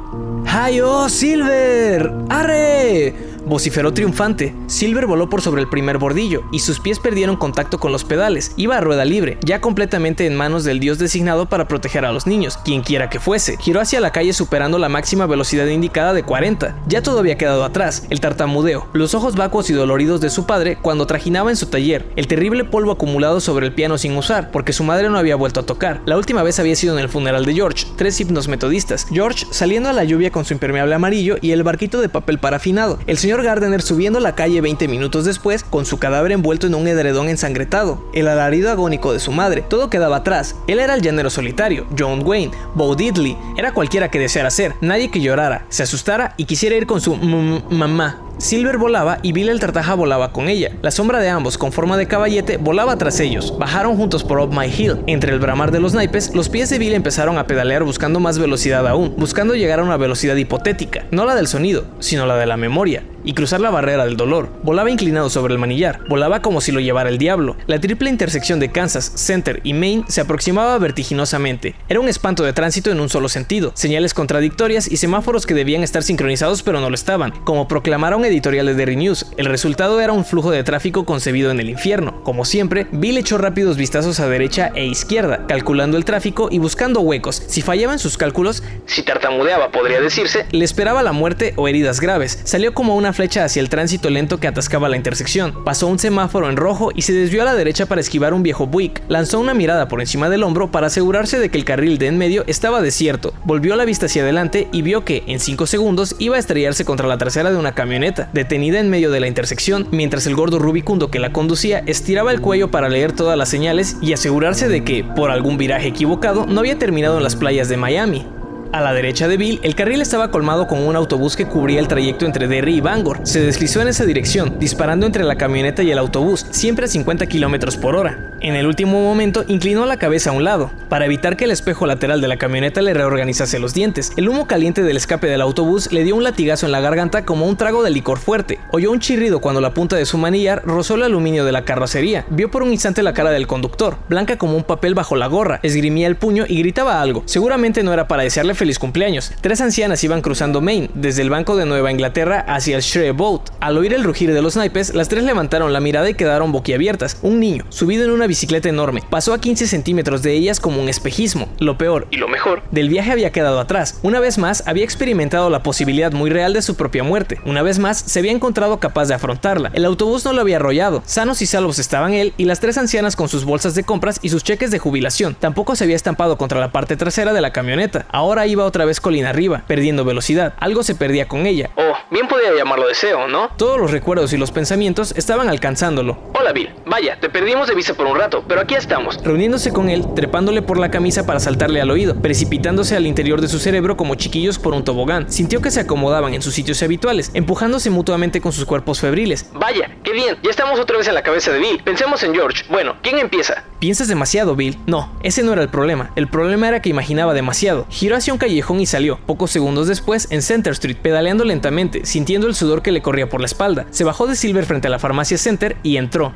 [0.46, 2.12] ¡Hayo, Silver!
[2.28, 3.27] ¡Arre!
[3.48, 4.54] Vociferó triunfante.
[4.66, 8.52] Silver voló por sobre el primer bordillo y sus pies perdieron contacto con los pedales.
[8.56, 12.26] Iba a rueda libre, ya completamente en manos del dios designado para proteger a los
[12.26, 13.56] niños, quien quiera que fuese.
[13.58, 16.76] Giró hacia la calle superando la máxima velocidad indicada de 40.
[16.86, 20.78] Ya todo había quedado atrás, el tartamudeo, los ojos vacuos y doloridos de su padre
[20.80, 24.72] cuando trajinaba en su taller, el terrible polvo acumulado sobre el piano sin usar, porque
[24.72, 26.00] su madre no había vuelto a tocar.
[26.06, 29.06] La última vez había sido en el funeral de George, tres himnos metodistas.
[29.10, 32.98] George saliendo a la lluvia con su impermeable amarillo y el barquito de papel parafinado.
[33.06, 36.88] El señor Gardner subiendo la calle 20 minutos después con su cadáver envuelto en un
[36.88, 40.56] edredón ensangretado, el alarido agónico de su madre, todo quedaba atrás.
[40.66, 45.10] Él era el llanero solitario, John Wayne, Bo Diddley, era cualquiera que deseara ser, nadie
[45.10, 48.27] que llorara, se asustara y quisiera ir con su mamá.
[48.38, 50.70] Silver volaba y Bill el Tartaja volaba con ella.
[50.80, 53.58] La sombra de ambos, con forma de caballete, volaba tras ellos.
[53.58, 54.98] Bajaron juntos por Up My Hill.
[55.08, 58.38] Entre el bramar de los naipes, los pies de Bill empezaron a pedalear buscando más
[58.38, 62.46] velocidad aún, buscando llegar a una velocidad hipotética, no la del sonido, sino la de
[62.46, 64.48] la memoria y cruzar la barrera del dolor.
[64.62, 67.56] Volaba inclinado sobre el manillar, volaba como si lo llevara el diablo.
[67.66, 71.74] La triple intersección de Kansas, Center y Maine se aproximaba vertiginosamente.
[71.88, 75.82] Era un espanto de tránsito en un solo sentido, señales contradictorias y semáforos que debían
[75.82, 79.26] estar sincronizados pero no lo estaban, como proclamaron editoriales de News.
[79.36, 82.22] El resultado era un flujo de tráfico concebido en el infierno.
[82.24, 87.00] Como siempre, Bill echó rápidos vistazos a derecha e izquierda, calculando el tráfico y buscando
[87.00, 87.42] huecos.
[87.46, 92.40] Si fallaban sus cálculos, si tartamudeaba podría decirse, le esperaba la muerte o heridas graves.
[92.44, 95.64] Salió como una flecha hacia el tránsito lento que atascaba la intersección.
[95.64, 98.66] Pasó un semáforo en rojo y se desvió a la derecha para esquivar un viejo
[98.66, 99.02] Buick.
[99.08, 102.18] Lanzó una mirada por encima del hombro para asegurarse de que el carril de en
[102.18, 103.32] medio estaba desierto.
[103.44, 107.06] Volvió la vista hacia adelante y vio que, en 5 segundos, iba a estrellarse contra
[107.06, 111.10] la trasera de una camioneta, detenida en medio de la intersección, mientras el gordo rubicundo
[111.10, 115.04] que la conducía estiraba el cuello para leer todas las señales y asegurarse de que,
[115.04, 118.26] por algún viraje equivocado, no había terminado en las playas de Miami.
[118.70, 121.88] A la derecha de Bill, el carril estaba colmado con un autobús que cubría el
[121.88, 123.20] trayecto entre Derry y Bangor.
[123.22, 127.26] Se deslizó en esa dirección, disparando entre la camioneta y el autobús, siempre a 50
[127.26, 128.34] km por hora.
[128.40, 131.86] En el último momento, inclinó la cabeza a un lado, para evitar que el espejo
[131.86, 134.12] lateral de la camioneta le reorganizase los dientes.
[134.18, 137.46] El humo caliente del escape del autobús le dio un latigazo en la garganta como
[137.46, 138.60] un trago de licor fuerte.
[138.70, 142.26] Oyó un chirrido cuando la punta de su manillar rozó el aluminio de la carrocería.
[142.28, 145.58] Vio por un instante la cara del conductor, blanca como un papel bajo la gorra,
[145.62, 147.22] esgrimía el puño y gritaba algo.
[147.24, 149.32] Seguramente no era para desearle feliz cumpleaños.
[149.40, 153.50] Tres ancianas iban cruzando Maine, desde el banco de Nueva Inglaterra hacia el Shre Boat.
[153.60, 157.18] Al oír el rugir de los naipes, las tres levantaron la mirada y quedaron boquiabiertas.
[157.22, 160.88] Un niño, subido en una bicicleta enorme, pasó a 15 centímetros de ellas como un
[160.88, 161.48] espejismo.
[161.58, 164.00] Lo peor, y lo mejor, del viaje había quedado atrás.
[164.02, 167.40] Una vez más, había experimentado la posibilidad muy real de su propia muerte.
[167.46, 169.70] Una vez más, se había encontrado capaz de afrontarla.
[169.72, 171.02] El autobús no lo había arrollado.
[171.06, 174.30] Sanos y salvos estaban él y las tres ancianas con sus bolsas de compras y
[174.30, 175.36] sus cheques de jubilación.
[175.38, 178.06] Tampoco se había estampado contra la parte trasera de la camioneta.
[178.10, 180.54] Ahora iba otra vez colina arriba, perdiendo velocidad.
[180.58, 181.70] Algo se perdía con ella.
[181.76, 183.50] Oh, bien podía llamarlo deseo, ¿no?
[183.56, 186.18] Todos los recuerdos y los pensamientos estaban alcanzándolo.
[186.38, 189.22] Hola Bill, vaya, te perdimos de vista por un rato, pero aquí estamos.
[189.22, 193.48] Reuniéndose con él, trepándole por la camisa para saltarle al oído, precipitándose al interior de
[193.48, 195.30] su cerebro como chiquillos por un tobogán.
[195.30, 199.50] Sintió que se acomodaban en sus sitios habituales, empujándose mutuamente con sus cuerpos febriles.
[199.54, 201.82] Vaya, qué bien, ya estamos otra vez en la cabeza de Bill.
[201.84, 202.64] Pensemos en George.
[202.70, 203.64] Bueno, ¿quién empieza?
[203.78, 204.76] Piensas demasiado, Bill.
[204.86, 206.10] No, ese no era el problema.
[206.16, 207.86] El problema era que imaginaba demasiado.
[207.88, 209.18] Giró hacia un callejón y salió.
[209.24, 213.40] Pocos segundos después, en Center Street, pedaleando lentamente, sintiendo el sudor que le corría por
[213.40, 213.86] la espalda.
[213.90, 216.32] Se bajó de Silver frente a la farmacia Center y entró.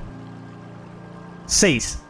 [1.46, 2.01] 6.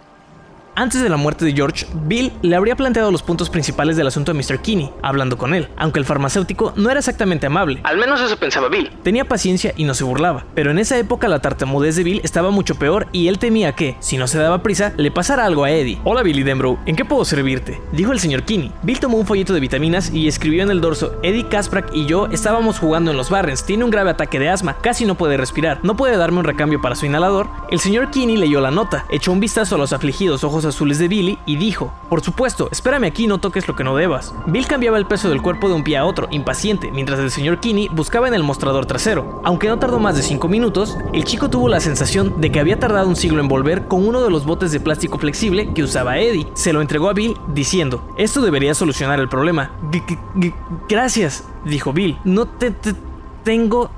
[0.75, 4.33] Antes de la muerte de George, Bill le habría planteado los puntos principales del asunto
[4.33, 4.61] a Mr.
[4.61, 7.81] Kinney, hablando con él, aunque el farmacéutico no era exactamente amable.
[7.85, 8.91] Al menos eso pensaba Bill.
[9.03, 12.51] Tenía paciencia y no se burlaba, pero en esa época la tartamudez de Bill estaba
[12.51, 15.71] mucho peor y él temía que, si no se daba prisa, le pasara algo a
[15.71, 16.01] Eddie.
[16.05, 17.79] Hola Billy Denbrough, ¿en qué puedo servirte?
[17.93, 18.73] Dijo el señor Kinney.
[18.83, 22.29] Bill tomó un folleto de vitaminas y escribió en el dorso, Eddie Kasprak y yo
[22.33, 25.81] estábamos jugando en los Barrens, tiene un grave ataque de asma, casi no puede respirar,
[25.83, 27.51] no puede darme un recambio para su inhalador.
[27.71, 31.09] El señor Kinney leyó la nota, echó un vistazo a los afligidos ojos azules de
[31.09, 34.35] Billy y dijo, por supuesto, espérame aquí, no toques lo que no debas.
[34.47, 37.61] Bill cambiaba el peso del cuerpo de un pie a otro, impaciente, mientras el señor
[37.61, 39.41] Kinney buscaba en el mostrador trasero.
[39.45, 42.79] Aunque no tardó más de 5 minutos, el chico tuvo la sensación de que había
[42.79, 46.19] tardado un siglo en volver con uno de los botes de plástico flexible que usaba
[46.19, 46.47] Eddie.
[46.55, 49.73] Se lo entregó a Bill diciendo, esto debería solucionar el problema.
[50.89, 52.19] Gracias, dijo Bill.
[52.25, 52.73] No te,
[53.43, 53.95] tengo...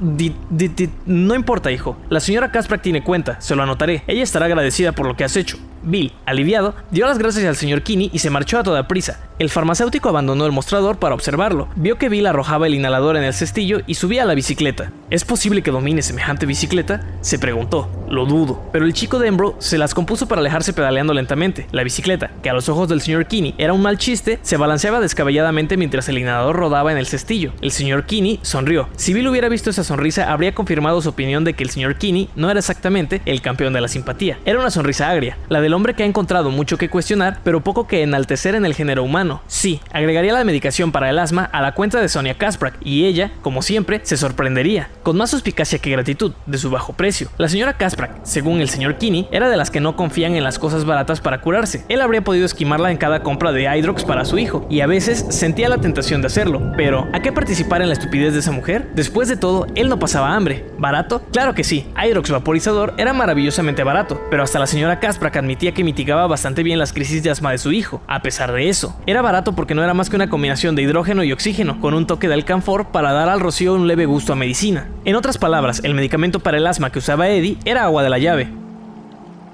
[1.06, 1.96] no importa, hijo.
[2.08, 4.02] La señora Kasprak tiene cuenta, se lo anotaré.
[4.06, 5.58] Ella estará agradecida por lo que has hecho.
[5.86, 9.20] Bill, aliviado, dio las gracias al señor Kinney y se marchó a toda prisa.
[9.38, 11.68] El farmacéutico abandonó el mostrador para observarlo.
[11.76, 14.92] Vio que Bill arrojaba el inhalador en el cestillo y subía a la bicicleta.
[15.10, 17.04] ¿Es posible que domine semejante bicicleta?
[17.20, 17.90] Se preguntó.
[18.08, 18.62] Lo dudo.
[18.72, 21.66] Pero el chico de Embro se las compuso para alejarse pedaleando lentamente.
[21.72, 25.00] La bicicleta, que a los ojos del señor Kinney era un mal chiste, se balanceaba
[25.00, 27.52] descabelladamente mientras el inhalador rodaba en el cestillo.
[27.60, 28.88] El señor Kinney sonrió.
[28.96, 32.28] Si Bill hubiera visto esa sonrisa, habría confirmado su opinión de que el señor Kinney
[32.36, 34.38] no era exactamente el campeón de la simpatía.
[34.44, 37.88] Era una sonrisa agria, la del hombre que ha encontrado mucho que cuestionar, pero poco
[37.88, 39.42] que enaltecer en el género humano.
[39.48, 43.32] Sí, agregaría la medicación para el asma a la cuenta de Sonia Kasprak, y ella,
[43.42, 47.28] como siempre, se sorprendería, con más suspicacia que gratitud, de su bajo precio.
[47.36, 50.60] La señora Kasprak, según el señor Kinney, era de las que no confían en las
[50.60, 51.84] cosas baratas para curarse.
[51.88, 55.26] Él habría podido esquimarla en cada compra de Hydrox para su hijo, y a veces
[55.30, 58.90] sentía la tentación de hacerlo, pero ¿a qué participar en la estupidez de esa mujer?
[58.94, 60.66] Después de todo, él no pasaba hambre.
[60.78, 61.22] ¿Barato?
[61.32, 65.84] Claro que sí, Hydrox vaporizador era maravillosamente barato, pero hasta la señora Kasprak admitía que
[65.84, 68.02] mitigaba bastante bien las crisis de asma de su hijo.
[68.06, 71.24] A pesar de eso, era barato porque no era más que una combinación de hidrógeno
[71.24, 74.36] y oxígeno, con un toque de alcanfor para dar al rocío un leve gusto a
[74.36, 74.88] medicina.
[75.04, 78.18] En otras palabras, el medicamento para el asma que usaba Eddie era agua de la
[78.18, 78.48] llave.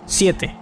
[0.07, 0.60] 7.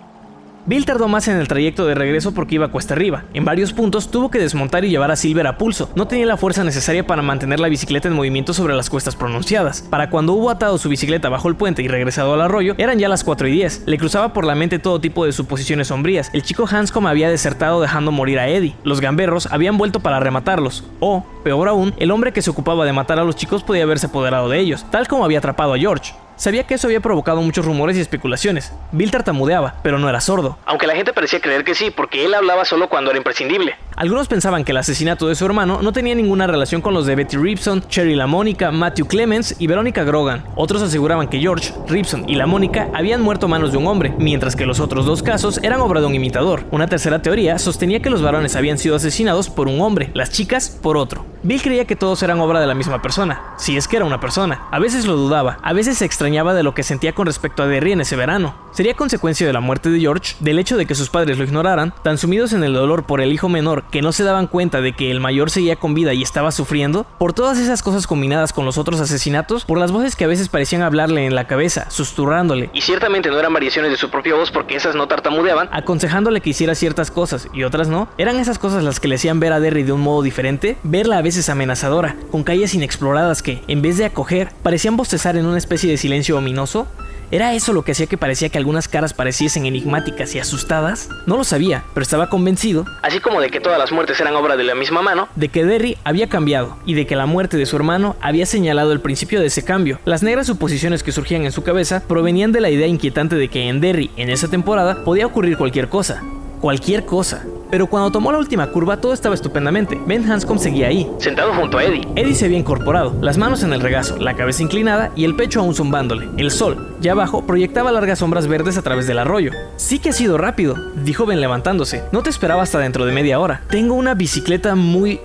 [0.69, 3.25] Bill tardó más en el trayecto de regreso porque iba cuesta arriba.
[3.33, 5.91] En varios puntos tuvo que desmontar y llevar a Silver a pulso.
[5.95, 9.81] No tenía la fuerza necesaria para mantener la bicicleta en movimiento sobre las cuestas pronunciadas.
[9.81, 13.09] Para cuando hubo atado su bicicleta bajo el puente y regresado al arroyo, eran ya
[13.09, 13.85] las 4 y 10.
[13.87, 16.29] Le cruzaba por la mente todo tipo de suposiciones sombrías.
[16.35, 18.77] El chico Hanscom había desertado dejando morir a Eddie.
[18.85, 20.85] Los gamberros habían vuelto para rematarlos.
[21.01, 24.09] O, peor aún, el hombre que se ocupaba de matar a los chicos podía haberse
[24.09, 26.13] apoderado de ellos, tal como había atrapado a George.
[26.39, 28.73] Sabía que eso había provocado muchos rumores y especulaciones.
[28.93, 30.57] Bill tartamudeaba, pero no era sordo.
[30.67, 33.75] Aunque la gente parecía creer que sí, porque él hablaba solo cuando era imprescindible.
[33.99, 37.17] Algunos pensaban que el asesinato de su hermano no tenía ninguna relación con los de
[37.17, 40.45] Betty Ripson, Cherry LaMonica, Matthew Clemens y Verónica Grogan.
[40.55, 44.55] Otros aseguraban que George, Ripson y LaMonica habían muerto a manos de un hombre, mientras
[44.55, 46.65] que los otros dos casos eran obra de un imitador.
[46.71, 50.79] Una tercera teoría sostenía que los varones habían sido asesinados por un hombre, las chicas
[50.81, 51.27] por otro.
[51.43, 54.21] Bill creía que todos eran obra de la misma persona, si es que era una
[54.21, 54.63] persona.
[54.71, 57.67] A veces lo dudaba, a veces se extrañaba de lo que sentía con respecto a
[57.67, 58.55] Derry en ese verano.
[58.73, 61.95] Sería consecuencia de la muerte de George, del hecho de que sus padres lo ignoraran,
[62.05, 64.93] tan sumidos en el dolor por el hijo menor que no se daban cuenta de
[64.93, 68.65] que el mayor seguía con vida y estaba sufriendo, por todas esas cosas combinadas con
[68.65, 72.71] los otros asesinatos, por las voces que a veces parecían hablarle en la cabeza, susurrándole.
[72.73, 76.51] Y ciertamente no eran variaciones de su propia voz porque esas no tartamudeaban, aconsejándole que
[76.51, 78.09] hiciera ciertas cosas y otras no.
[78.19, 81.19] Eran esas cosas las que le hacían ver a Derry de un modo diferente, verla
[81.19, 85.59] a veces amenazadora, con calles inexploradas que, en vez de acoger, parecían bostezar en una
[85.59, 86.87] especie de silencio ominoso,
[87.31, 91.11] ¿Era eso lo que hacía que parecía que algunas caras pareciesen enigmáticas y asustadas?
[91.27, 94.57] No lo sabía, pero estaba convencido, así como de que todas las muertes eran obra
[94.57, 97.67] de la misma mano, de que Derry había cambiado y de que la muerte de
[97.67, 100.01] su hermano había señalado el principio de ese cambio.
[100.07, 103.69] Las negras suposiciones que surgían en su cabeza provenían de la idea inquietante de que
[103.69, 106.23] en Derry, en esa temporada, podía ocurrir cualquier cosa.
[106.61, 107.45] Cualquier cosa.
[107.71, 110.01] Pero cuando tomó la última curva todo estaba estupendamente.
[110.07, 112.09] Ben Hanscom seguía ahí, sentado junto a Eddie.
[112.17, 115.61] Eddie se había incorporado, las manos en el regazo, la cabeza inclinada y el pecho
[115.61, 116.29] aún zumbándole.
[116.37, 119.53] El sol, ya abajo, proyectaba largas sombras verdes a través del arroyo.
[119.77, 122.03] Sí que ha sido rápido, dijo Ben levantándose.
[122.11, 123.63] No te esperaba hasta dentro de media hora.
[123.69, 125.21] Tengo una bicicleta muy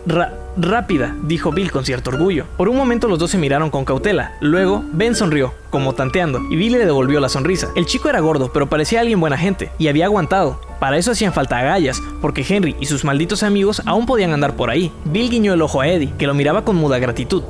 [0.57, 2.45] rápida, dijo Bill con cierto orgullo.
[2.57, 4.33] Por un momento los dos se miraron con cautela.
[4.41, 7.69] Luego, Ben sonrió, como tanteando, y Bill le devolvió la sonrisa.
[7.75, 10.59] El chico era gordo, pero parecía alguien buena gente, y había aguantado.
[10.79, 14.69] Para eso hacían falta agallas, porque Henry y sus malditos amigos aún podían andar por
[14.69, 14.91] ahí.
[15.05, 17.43] Bill guiñó el ojo a Eddie, que lo miraba con muda gratitud.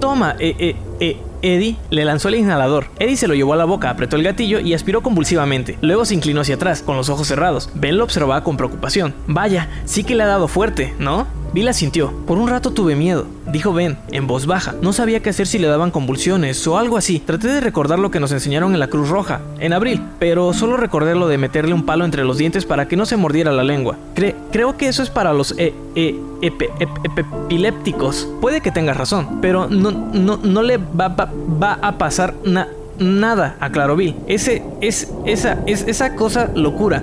[0.00, 1.20] Toma, eh, eh, eh.
[1.42, 2.86] Eddie le lanzó el inhalador.
[2.98, 5.78] Eddie se lo llevó a la boca, apretó el gatillo y aspiró convulsivamente.
[5.80, 7.70] Luego se inclinó hacia atrás, con los ojos cerrados.
[7.74, 9.14] Ben lo observaba con preocupación.
[9.26, 11.26] Vaya, sí que le ha dado fuerte, ¿no?
[11.52, 12.12] Bill asintió.
[12.26, 14.74] Por un rato tuve miedo, dijo Ben, en voz baja.
[14.80, 17.18] No sabía qué hacer si le daban convulsiones o algo así.
[17.20, 20.76] Traté de recordar lo que nos enseñaron en la Cruz Roja, en abril, pero solo
[20.76, 23.64] recordé lo de meterle un palo entre los dientes para que no se mordiera la
[23.64, 23.96] lengua.
[24.14, 28.28] creo que eso es para los e e epilépticos.
[28.40, 31.14] Puede que tengas razón, pero no, le va,
[31.82, 32.34] a pasar
[32.98, 34.16] nada, aclaró Bill.
[34.26, 37.02] Ese, es, esa, es, esa cosa locura.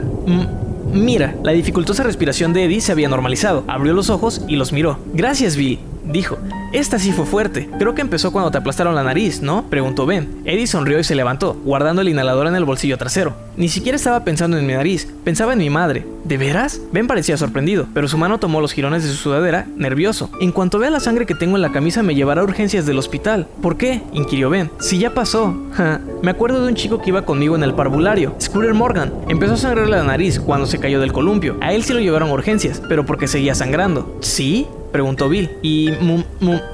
[0.91, 3.63] Mira, la dificultosa respiración de Eddie se había normalizado.
[3.67, 4.99] Abrió los ojos y los miró.
[5.13, 5.79] Gracias, Bill,
[6.11, 6.37] dijo.
[6.73, 7.69] Esta sí fue fuerte.
[7.79, 9.69] Creo que empezó cuando te aplastaron la nariz, ¿no?
[9.69, 10.41] Preguntó Ben.
[10.43, 13.35] Eddie sonrió y se levantó, guardando el inhalador en el bolsillo trasero.
[13.55, 16.05] Ni siquiera estaba pensando en mi nariz, pensaba en mi madre.
[16.25, 16.81] ¿De veras?
[16.91, 20.29] Ben parecía sorprendido, pero su mano tomó los jirones de su sudadera, nervioso.
[20.41, 22.99] En cuanto vea la sangre que tengo en la camisa, me llevará a urgencias del
[22.99, 23.47] hospital.
[23.61, 24.01] ¿Por qué?
[24.11, 24.69] inquirió Ben.
[24.79, 25.55] Si ya pasó.
[26.21, 29.13] me acuerdo de un chico que iba conmigo en el parvulario, Scooter Morgan.
[29.29, 31.57] Empezó a sangrarle la nariz cuando se cayó del columpio.
[31.61, 34.17] A él sí lo llevaron a urgencias, pero porque seguía sangrando.
[34.21, 34.67] ¿Sí?
[34.97, 35.51] Preguntó Bill.
[35.61, 35.91] ¿Y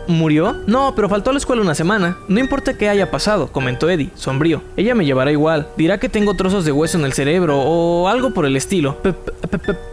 [0.08, 0.56] murió?
[0.66, 2.18] No, pero faltó a la escuela una semana.
[2.30, 4.62] No importa qué haya pasado, comentó Eddie, sombrío.
[4.78, 5.68] Ella me llevará igual.
[5.76, 8.98] Dirá que tengo trozos de hueso en el cerebro o algo por el estilo.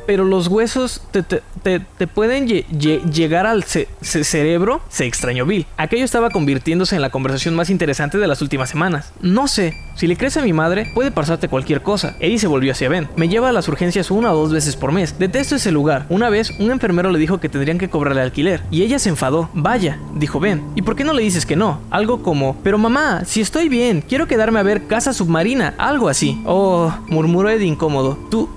[0.06, 5.66] pero los huesos te, pueden llegar al cerebro, se extrañó Bill.
[5.76, 9.12] Aquello estaba convirtiéndose en la conversación más interesante de las últimas semanas.
[9.20, 12.14] No sé, si le crees a mi madre, puede pasarte cualquier cosa.
[12.20, 13.08] Eddie se volvió hacia Ben.
[13.16, 15.18] Me lleva a las urgencias una o dos veces por mes.
[15.18, 16.06] Detesto ese lugar.
[16.10, 18.62] Una vez, un enfermero le dijo que tendrían que cobrarle alquiler.
[18.70, 19.48] Y ella se enfadó.
[19.54, 20.62] Vaya, dijo Ben.
[20.74, 21.80] ¿Y por qué no le dices que no?
[21.90, 25.74] Algo como, pero mamá, si estoy bien, quiero quedarme a ver Casa Submarina.
[25.78, 26.40] Algo así.
[26.44, 28.18] Oh, murmuró Eddie incómodo.
[28.30, 28.48] Tú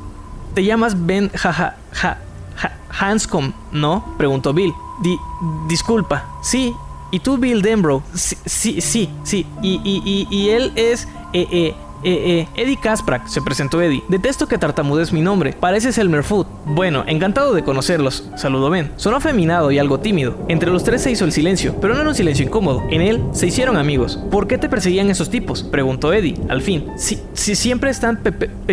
[0.53, 2.17] te llamas Ben jaja ja,
[2.99, 4.15] Hanscom, ¿no?
[4.17, 4.73] Preguntó Bill.
[5.01, 5.17] Di
[5.67, 6.25] disculpa.
[6.41, 6.73] Sí.
[7.11, 8.01] ¿Y tú, Bill Denbrough?
[8.15, 9.09] Sí, sí, sí.
[9.23, 9.45] sí.
[9.61, 14.03] Y, y, y, y él es eh, eh, eh, eh, Eddie Kasprak, se presentó Eddie.
[14.09, 15.53] Detesto que tartamudes mi nombre.
[15.53, 16.47] Pareces Elmer Food.
[16.65, 18.91] Bueno, encantado de conocerlos, saludó Ben.
[18.97, 20.35] Sonó afeminado y algo tímido.
[20.47, 22.83] Entre los tres se hizo el silencio, pero no era un silencio incómodo.
[22.89, 24.19] En él se hicieron amigos.
[24.31, 25.63] ¿Por qué te perseguían esos tipos?
[25.63, 26.85] Preguntó Eddie, al fin.
[26.97, 28.19] Si, si siempre están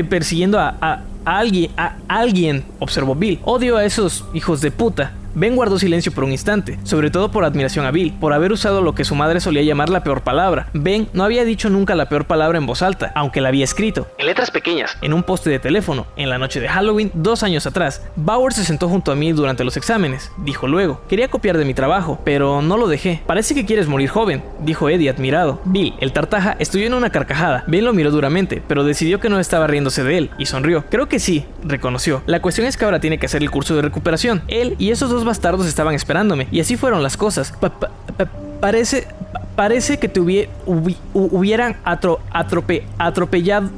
[0.08, 3.40] persiguiendo a, a, a alguien, a alguien, observó Bill.
[3.44, 5.12] Odio a esos hijos de puta.
[5.34, 8.82] Ben guardó silencio por un instante, sobre todo por admiración a Bill, por haber usado
[8.82, 10.68] lo que su madre solía llamar la peor palabra.
[10.72, 14.08] Ben no había dicho nunca la peor palabra en voz alta, aunque la había escrito,
[14.18, 17.66] en letras pequeñas, en un poste de teléfono, en la noche de Halloween dos años
[17.66, 18.02] atrás.
[18.16, 21.00] Bauer se sentó junto a mí durante los exámenes, dijo luego.
[21.08, 23.22] Quería copiar de mi trabajo, pero no lo dejé.
[23.26, 25.60] Parece que quieres morir joven, dijo Eddie admirado.
[25.64, 27.64] Bill, el tartaja, estudió en una carcajada.
[27.66, 30.84] Ben lo miró duramente, pero decidió que no estaba riéndose de él, y sonrió.
[30.90, 32.22] Creo que sí, reconoció.
[32.26, 34.42] La cuestión es que ahora tiene que hacer el curso de recuperación.
[34.48, 36.48] Él y esos dos bastardos estaban esperándome.
[36.50, 37.54] Y así fueron las cosas.
[38.60, 39.06] parece,
[39.56, 41.76] parece que te hubieran
[42.98, 43.70] atropellado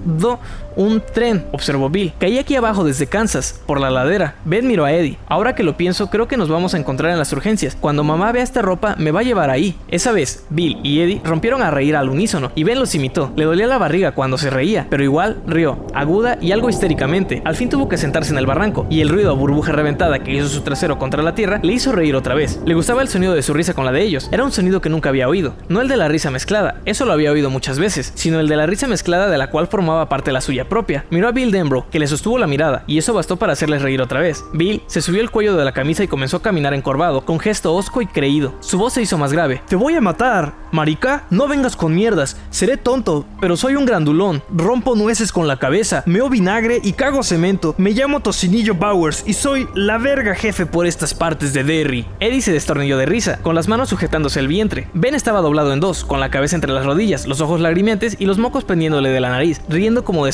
[0.77, 2.13] un tren, observó Bill.
[2.19, 4.37] Caí aquí abajo desde Kansas, por la ladera.
[4.45, 5.19] Ben miró a Eddie.
[5.29, 7.77] Ahora que lo pienso, creo que nos vamos a encontrar en las urgencias.
[7.79, 9.77] Cuando mamá vea esta ropa, me va a llevar ahí.
[9.89, 13.33] Esa vez, Bill y Eddie rompieron a reír al unísono, y Ben los imitó.
[13.37, 17.43] Le dolía la barriga cuando se reía, pero igual rió, aguda y algo histéricamente.
[17.45, 20.33] Al fin tuvo que sentarse en el barranco, y el ruido a burbuja reventada que
[20.33, 22.61] hizo su trasero contra la tierra le hizo reír otra vez.
[22.65, 24.29] Le gustaba el sonido de su risa con la de ellos.
[24.33, 25.55] Era un sonido que nunca había oído.
[25.69, 28.57] No el de la risa mezclada, eso lo había oído muchas veces, sino el de
[28.57, 31.05] la risa mezclada de la cual formaba parte la suya propia.
[31.11, 34.01] Miró a Bill Denbrough, que le sostuvo la mirada, y eso bastó para hacerles reír
[34.01, 34.45] otra vez.
[34.53, 37.75] Bill se subió el cuello de la camisa y comenzó a caminar encorvado, con gesto
[37.75, 38.55] hosco y creído.
[38.61, 39.63] Su voz se hizo más grave.
[39.69, 40.55] Te voy a matar.
[40.71, 42.37] Marica, no vengas con mierdas.
[42.51, 44.43] Seré tonto, pero soy un grandulón.
[44.51, 47.75] Rompo nueces con la cabeza, meo vinagre y cago cemento.
[47.79, 52.07] Me llamo Tocinillo Bowers y soy la verga jefe por estas partes de Derry.
[52.21, 54.89] Eddie se destornilló de risa, con las manos sujetándose el vientre.
[54.95, 58.27] Ben estaba doblado en dos, con la cabeza entre las rodillas, los ojos lagrimientes y
[58.27, 60.25] los mocos pendiéndole de la nariz, riendo como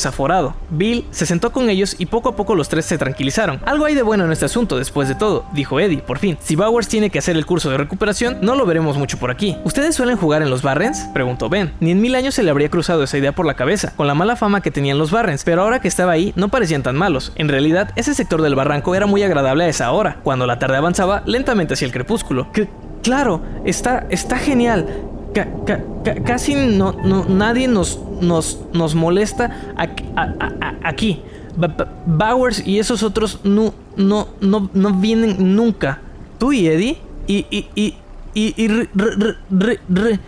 [0.69, 3.61] Bill se sentó con ellos y poco a poco los tres se tranquilizaron.
[3.65, 6.37] Algo hay de bueno en este asunto, después de todo, dijo Eddie, por fin.
[6.41, 9.55] Si Bowers tiene que hacer el curso de recuperación, no lo veremos mucho por aquí.
[9.63, 11.07] ¿Ustedes suelen jugar en los Barrens?
[11.13, 11.73] preguntó Ben.
[11.79, 14.13] Ni en mil años se le habría cruzado esa idea por la cabeza, con la
[14.13, 17.31] mala fama que tenían los Barrens, pero ahora que estaba ahí no parecían tan malos.
[17.35, 20.77] En realidad, ese sector del barranco era muy agradable a esa hora, cuando la tarde
[20.77, 22.49] avanzaba lentamente hacia el crepúsculo.
[23.01, 24.87] claro, está, está genial
[26.25, 26.93] casi no,
[27.27, 29.75] nadie nos, nos, nos molesta
[30.83, 31.21] aquí.
[32.05, 35.99] Bowers y esos otros no, no, no, no vienen nunca.
[36.37, 37.95] Tú y Eddie y, y, y
[38.33, 38.53] y,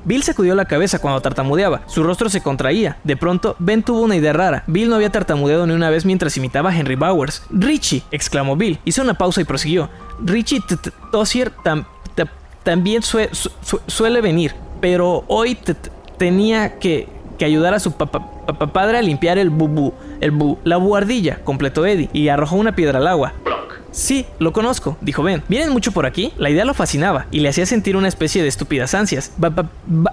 [0.05, 1.81] Bill sacudió la cabeza cuando tartamudeaba.
[1.87, 2.97] Su rostro se contraía.
[3.03, 4.63] De pronto, Ben tuvo una idea rara.
[4.67, 7.43] Bill no había tartamudeado ni una vez mientras imitaba a Henry Bowers.
[7.51, 8.79] Richie, exclamó Bill.
[8.85, 9.89] Hizo una pausa y prosiguió.
[10.23, 10.61] Richie
[11.11, 11.51] Tossier
[12.63, 15.57] también suele venir pero hoy
[16.17, 17.07] tenía que,
[17.41, 22.27] ayudar a su padre a limpiar el bubu, el bu, la buhardilla, completó Eddie, y
[22.27, 23.33] arrojó una piedra al agua.
[23.91, 25.43] Sí, lo conozco, dijo Ben.
[25.47, 26.31] ¿Vienen mucho por aquí?
[26.37, 29.31] La idea lo fascinaba y le hacía sentir una especie de estúpidas ansias.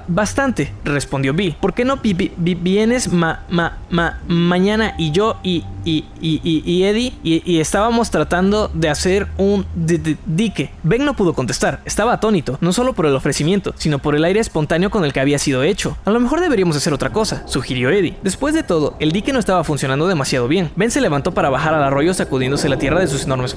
[0.09, 1.57] bastante, respondió Bill.
[1.61, 7.13] ¿Por qué no vienes ma ma ma mañana y yo y, y, y, y Eddie
[7.23, 9.65] y, estábamos tratando de hacer un
[10.27, 10.71] dique?
[10.83, 11.81] Ben no pudo contestar.
[11.85, 15.21] Estaba atónito, no solo por el ofrecimiento, sino por el aire espontáneo con el que
[15.21, 15.97] había sido hecho.
[16.05, 18.17] A lo mejor deberíamos hacer otra cosa, sugirió Eddie.
[18.23, 20.71] Después de todo, el dique no estaba funcionando demasiado bien.
[20.77, 23.55] Ben se levantó para bajar al arroyo sacudiéndose la tierra de sus enormes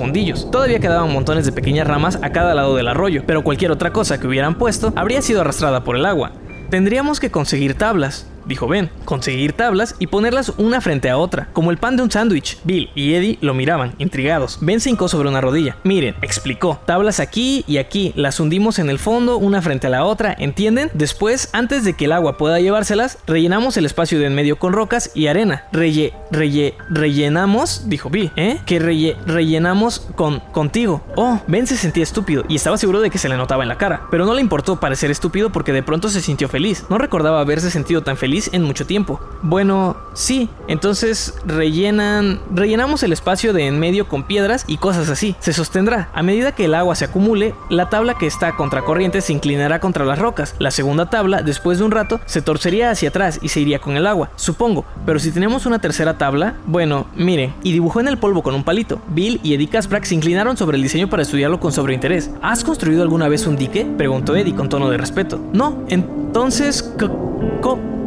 [0.52, 4.20] Todavía quedaban montones de pequeñas ramas a cada lado del arroyo, pero cualquier otra cosa
[4.20, 6.34] que hubieran puesto habría sido arrastrada por el agua.
[6.70, 11.72] Tendríamos que conseguir tablas, dijo Ben, conseguir tablas y ponerlas una frente a otra, como
[11.72, 12.58] el pan de un sándwich.
[12.64, 14.58] Bill y Eddie lo miraban, intrigados.
[14.62, 15.78] Ben se hincó sobre una rodilla.
[15.84, 20.04] Miren, explicó, tablas aquí y aquí, las hundimos en el fondo, una frente a la
[20.04, 20.90] otra, ¿entienden?
[20.94, 24.74] Después, antes de que el agua pueda llevárselas, rellenamos el espacio de en medio con
[24.74, 25.66] rocas y arena.
[25.72, 28.60] Relle, relle, rellenamos, dijo Bill, ¿eh?
[28.66, 31.04] Que relle, rellenamos con contigo.
[31.16, 33.78] Oh, Ben se sentía estúpido y estaba seguro de que se le notaba en la
[33.78, 36.86] cara, pero no le importó parecer estúpido porque de pronto se sintió feliz.
[36.90, 39.20] No recordaba haberse sentido tan feliz en mucho tiempo.
[39.42, 45.36] Bueno, sí, entonces rellenan, rellenamos el espacio de en medio con piedras y cosas así.
[45.40, 46.10] Se sostendrá.
[46.14, 50.06] A medida que el agua se acumule, la tabla que está contracorriente se inclinará contra
[50.06, 50.56] las rocas.
[50.60, 53.98] La segunda tabla, después de un rato, se torcería hacia atrás y se iría con
[53.98, 54.86] el agua, supongo.
[55.06, 58.64] Pero si tenemos una tercera tabla, bueno, miren, y dibujó en el polvo con un
[58.64, 59.02] palito.
[59.10, 62.32] Bill y Eddie Kasprak se inclinaron sobre el diseño para estudiarlo con sobreinterés.
[62.42, 63.86] ¿Has construido alguna vez un dique?
[63.98, 65.40] preguntó Eddie con tono de respeto.
[65.54, 66.94] No, entonces,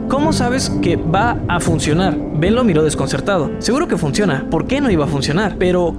[0.08, 2.16] ¿Cómo sabes que va a funcionar?
[2.36, 3.50] Ben lo miró desconcertado.
[3.58, 4.46] Seguro que funciona.
[4.50, 5.56] ¿Por qué no iba a funcionar?
[5.58, 5.94] Pero...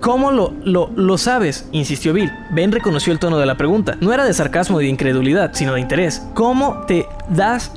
[0.00, 1.68] ¿Cómo lo, lo, lo, sabes?
[1.72, 2.30] insistió Bill.
[2.52, 3.96] Ben reconoció el tono de la pregunta.
[4.00, 6.22] No era de sarcasmo y de incredulidad, sino de interés.
[6.34, 7.72] ¿Cómo te das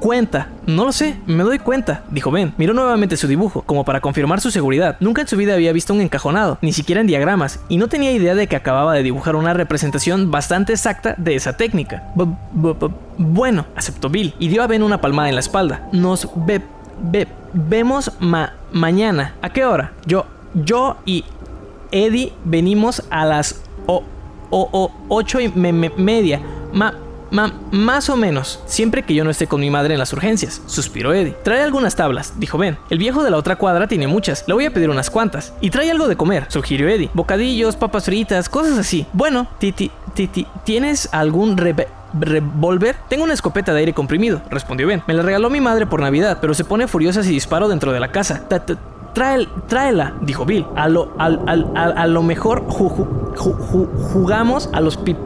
[0.00, 0.48] cuenta.
[0.66, 2.54] No lo sé, me doy cuenta, dijo Ben.
[2.56, 4.96] Miró nuevamente su dibujo, como para confirmar su seguridad.
[5.00, 8.12] Nunca en su vida había visto un encajonado, ni siquiera en diagramas, y no tenía
[8.12, 12.12] idea de que acababa de dibujar una representación bastante exacta de esa técnica.
[13.18, 15.88] bueno, aceptó Bill, y dio a Ben una palmada en la espalda.
[15.92, 16.62] Nos ve,
[17.52, 18.10] vemos
[18.72, 19.34] mañana.
[19.42, 19.92] ¿A qué hora?
[20.06, 21.24] Yo, yo y
[21.90, 24.02] Eddie venimos a las o,
[24.50, 26.40] o, ocho y media.
[26.72, 26.94] Ma,
[27.34, 31.12] más o menos, siempre que yo no esté con mi madre en las urgencias, suspiró
[31.12, 31.36] Eddie.
[31.42, 32.78] Trae algunas tablas, dijo Ben.
[32.90, 35.52] El viejo de la otra cuadra tiene muchas, le voy a pedir unas cuantas.
[35.60, 37.10] Y trae algo de comer, sugirió Eddie.
[37.12, 39.06] Bocadillos, papas fritas, cosas así.
[39.12, 42.96] Bueno, Titi, Titi, ¿tienes algún revólver?
[43.08, 45.02] Tengo una escopeta de aire comprimido, respondió Ben.
[45.08, 47.98] Me la regaló mi madre por Navidad, pero se pone furiosa si disparo dentro de
[47.98, 48.44] la casa.
[49.14, 50.66] tráela, dijo Bill.
[50.76, 52.64] A lo, a, lo mejor
[54.12, 55.16] jugamos a los pip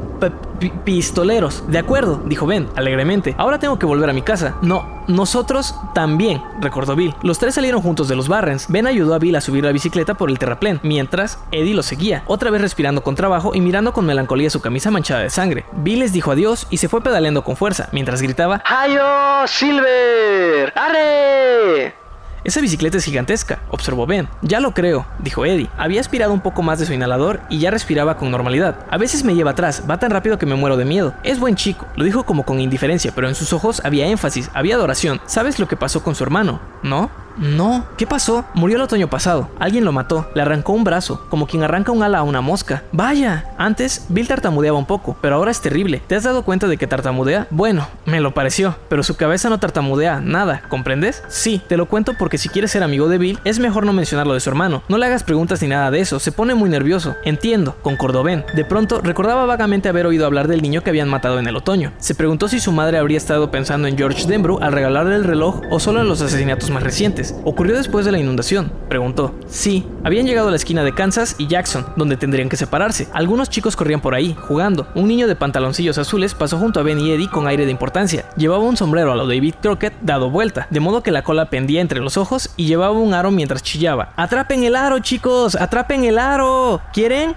[0.84, 1.64] pistoleros.
[1.68, 3.34] De acuerdo, dijo Ben, alegremente.
[3.38, 4.56] Ahora tengo que volver a mi casa.
[4.62, 7.14] No, nosotros también, recordó Bill.
[7.22, 8.66] Los tres salieron juntos de los Barrens.
[8.68, 12.22] Ben ayudó a Bill a subir la bicicleta por el terraplén, mientras Eddie lo seguía,
[12.26, 15.64] otra vez respirando con trabajo y mirando con melancolía su camisa manchada de sangre.
[15.72, 20.72] Bill les dijo adiós y se fue pedaleando con fuerza, mientras gritaba ¡Hayo, Silver!
[20.76, 22.07] ¡Arre!
[22.44, 24.28] Esa bicicleta es gigantesca, observó Ben.
[24.42, 25.68] Ya lo creo, dijo Eddie.
[25.76, 28.76] Había aspirado un poco más de su inhalador y ya respiraba con normalidad.
[28.90, 31.14] A veces me lleva atrás, va tan rápido que me muero de miedo.
[31.24, 34.76] Es buen chico, lo dijo como con indiferencia, pero en sus ojos había énfasis, había
[34.76, 35.20] adoración.
[35.26, 36.60] ¿Sabes lo que pasó con su hermano?
[36.82, 37.10] ¿No?
[37.38, 38.44] No, ¿qué pasó?
[38.54, 39.48] Murió el otoño pasado.
[39.60, 40.28] Alguien lo mató.
[40.34, 42.82] Le arrancó un brazo, como quien arranca un ala a una mosca.
[42.90, 46.02] Vaya, antes Bill tartamudeaba un poco, pero ahora es terrible.
[46.04, 47.46] ¿Te has dado cuenta de que tartamudea?
[47.50, 51.22] Bueno, me lo pareció, pero su cabeza no tartamudea nada, ¿comprendes?
[51.28, 54.26] Sí, te lo cuento porque si quieres ser amigo de Bill, es mejor no mencionar
[54.26, 54.82] lo de su hermano.
[54.88, 57.16] No le hagas preguntas ni nada de eso, se pone muy nervioso.
[57.24, 58.44] Entiendo, concordó Ben.
[58.54, 61.92] De pronto recordaba vagamente haber oído hablar del niño que habían matado en el otoño.
[61.98, 65.62] Se preguntó si su madre habría estado pensando en George Denbrough al regalarle el reloj
[65.70, 67.34] o solo en los asesinatos más recientes.
[67.44, 68.70] ¿Ocurrió después de la inundación?
[68.88, 69.34] Preguntó.
[69.46, 73.08] Sí, habían llegado a la esquina de Kansas y Jackson, donde tendrían que separarse.
[73.12, 74.88] Algunos chicos corrían por ahí, jugando.
[74.94, 78.24] Un niño de pantaloncillos azules pasó junto a Ben y Eddie con aire de importancia.
[78.36, 81.80] Llevaba un sombrero a lo David Crockett dado vuelta, de modo que la cola pendía
[81.80, 84.12] entre los ojos y llevaba un aro mientras chillaba.
[84.16, 85.54] ¡Atrapen el aro, chicos!
[85.54, 86.82] ¡Atrapen el aro!
[86.92, 87.34] ¿Quieren?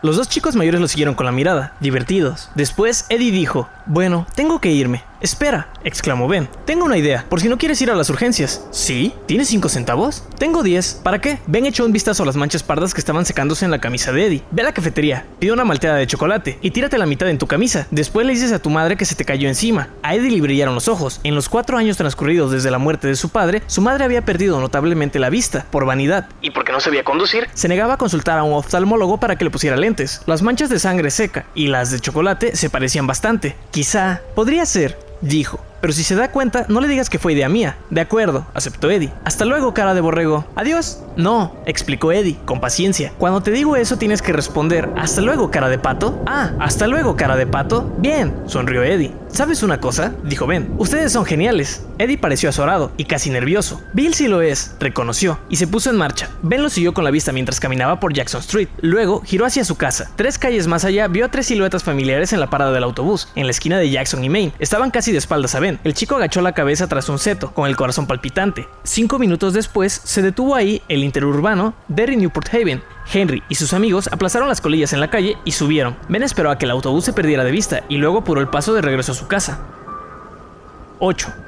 [0.00, 2.50] Los dos chicos mayores lo siguieron con la mirada, divertidos.
[2.54, 5.04] Después, Eddie dijo, bueno, tengo que irme.
[5.22, 6.48] Espera, exclamó Ben.
[6.64, 8.66] Tengo una idea, por si no quieres ir a las urgencias.
[8.72, 9.14] ¿Sí?
[9.26, 10.24] ¿Tienes cinco centavos?
[10.36, 11.02] Tengo 10.
[11.04, 11.38] ¿Para qué?
[11.46, 14.26] Ben echó un vistazo a las manchas pardas que estaban secándose en la camisa de
[14.26, 14.42] Eddie.
[14.50, 17.46] Ve a la cafetería, pide una malteada de chocolate y tírate la mitad en tu
[17.46, 17.86] camisa.
[17.92, 19.90] Después le dices a tu madre que se te cayó encima.
[20.02, 21.20] A Eddie le brillaron los ojos.
[21.22, 24.60] En los cuatro años transcurridos desde la muerte de su padre, su madre había perdido
[24.60, 26.30] notablemente la vista, por vanidad.
[26.40, 27.46] ¿Y porque no sabía conducir?
[27.54, 30.20] Se negaba a consultar a un oftalmólogo para que le pusiera lentes.
[30.26, 33.54] Las manchas de sangre seca y las de chocolate se parecían bastante.
[33.70, 35.58] Quizá podría ser, dijo.
[35.82, 37.76] Pero si se da cuenta, no le digas que fue idea mía.
[37.90, 39.12] De acuerdo, aceptó Eddie.
[39.24, 40.46] Hasta luego, cara de borrego.
[40.54, 41.00] Adiós.
[41.16, 43.12] No, explicó Eddie, con paciencia.
[43.18, 46.22] Cuando te digo eso tienes que responder, hasta luego, cara de pato.
[46.24, 47.92] Ah, hasta luego, cara de pato.
[47.98, 49.12] Bien, sonrió Eddie.
[49.28, 50.12] ¿Sabes una cosa?
[50.24, 50.72] Dijo Ben.
[50.78, 51.84] Ustedes son geniales.
[51.98, 53.82] Eddie pareció azorado y casi nervioso.
[53.92, 56.28] Bill sí lo es, reconoció, y se puso en marcha.
[56.42, 58.68] Ben lo siguió con la vista mientras caminaba por Jackson Street.
[58.82, 60.10] Luego giró hacia su casa.
[60.16, 63.46] Tres calles más allá vio a tres siluetas familiares en la parada del autobús, en
[63.46, 64.52] la esquina de Jackson y Main.
[64.58, 65.71] Estaban casi de espaldas a Ben.
[65.84, 68.68] El chico agachó la cabeza tras un seto, con el corazón palpitante.
[68.82, 74.08] Cinco minutos después, se detuvo ahí el interurbano Derry Newport Haven, Henry y sus amigos
[74.12, 75.96] aplazaron las colillas en la calle y subieron.
[76.08, 78.74] Ben esperó a que el autobús se perdiera de vista y luego apuró el paso
[78.74, 79.60] de regreso a su casa.
[80.98, 81.41] 8.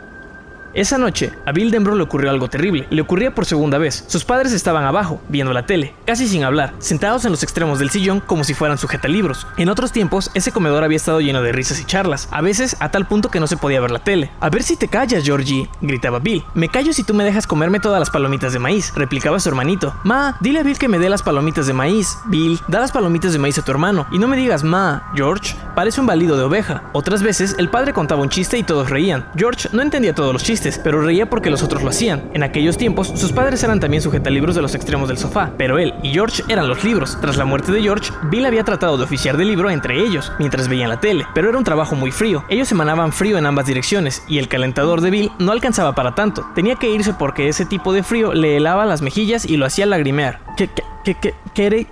[0.75, 2.89] Esa noche, a Bill Denbrough le ocurrió algo terrible.
[2.91, 4.05] Le ocurría por segunda vez.
[4.09, 7.91] Sus padres estaban abajo, viendo la tele, casi sin hablar, sentados en los extremos del
[7.91, 9.47] sillón como si fueran sujetalibros.
[9.57, 12.91] En otros tiempos, ese comedor había estado lleno de risas y charlas, a veces a
[12.91, 14.33] tal punto que no se podía ver la tele.
[14.41, 16.43] A ver si te callas, Georgie, gritaba Bill.
[16.55, 19.95] Me callo si tú me dejas comerme todas las palomitas de maíz, replicaba su hermanito.
[20.03, 22.19] Ma, dile a Bill que me dé las palomitas de maíz.
[22.27, 24.09] Bill, da las palomitas de maíz a tu hermano.
[24.11, 26.83] Y no me digas, ma, George, parece un balido de oveja.
[26.93, 29.25] Otras veces, el padre contaba un chiste y todos reían.
[29.37, 32.31] George no entendía todos los chistes, pero reía porque los otros lo hacían.
[32.33, 35.95] En aquellos tiempos, sus padres eran también sujetalibros de los extremos del sofá, pero él
[36.03, 37.19] y George eran los libros.
[37.21, 40.69] Tras la muerte de George, Bill había tratado de oficiar de libro entre ellos, mientras
[40.69, 42.45] veían la tele, pero era un trabajo muy frío.
[42.49, 46.47] Ellos emanaban frío en ambas direcciones, y el calentador de Bill no alcanzaba para tanto.
[46.55, 49.87] Tenía que irse porque ese tipo de frío le helaba las mejillas y lo hacía
[49.87, 50.41] lagrimear.
[50.57, 50.71] ¿Qué,
[51.05, 51.87] qué,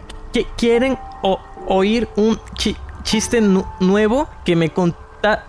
[0.57, 0.99] quieren
[1.67, 2.39] oír un
[3.05, 3.41] chiste
[3.81, 5.45] nuevo que me conta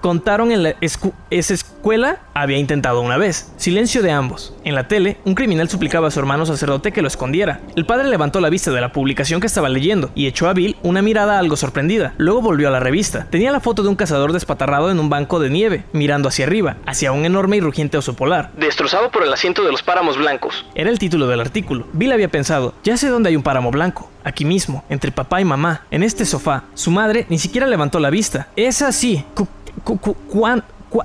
[0.00, 3.52] contaron en la esa escuela había intentado una vez.
[3.56, 4.54] Silencio de ambos.
[4.64, 7.60] En la tele, un criminal suplicaba a su hermano sacerdote que lo escondiera.
[7.76, 10.76] El padre levantó la vista de la publicación que estaba leyendo y echó a Bill
[10.82, 12.14] una mirada algo sorprendida.
[12.16, 13.26] Luego volvió a la revista.
[13.30, 16.76] Tenía la foto de un cazador despatarrado en un banco de nieve, mirando hacia arriba,
[16.86, 18.50] hacia un enorme y rugiente oso polar.
[18.56, 20.64] Destrozado por el asiento de los páramos blancos.
[20.74, 21.86] Era el título del artículo.
[21.92, 24.10] Bill había pensado, ya sé dónde hay un páramo blanco.
[24.22, 26.64] Aquí mismo, entre papá y mamá, en este sofá.
[26.74, 28.48] Su madre ni siquiera levantó la vista.
[28.54, 29.24] Es así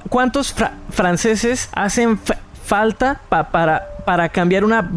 [0.10, 0.56] cuántos
[0.90, 2.20] franceses hacen
[2.64, 4.90] falta para, para cambiar una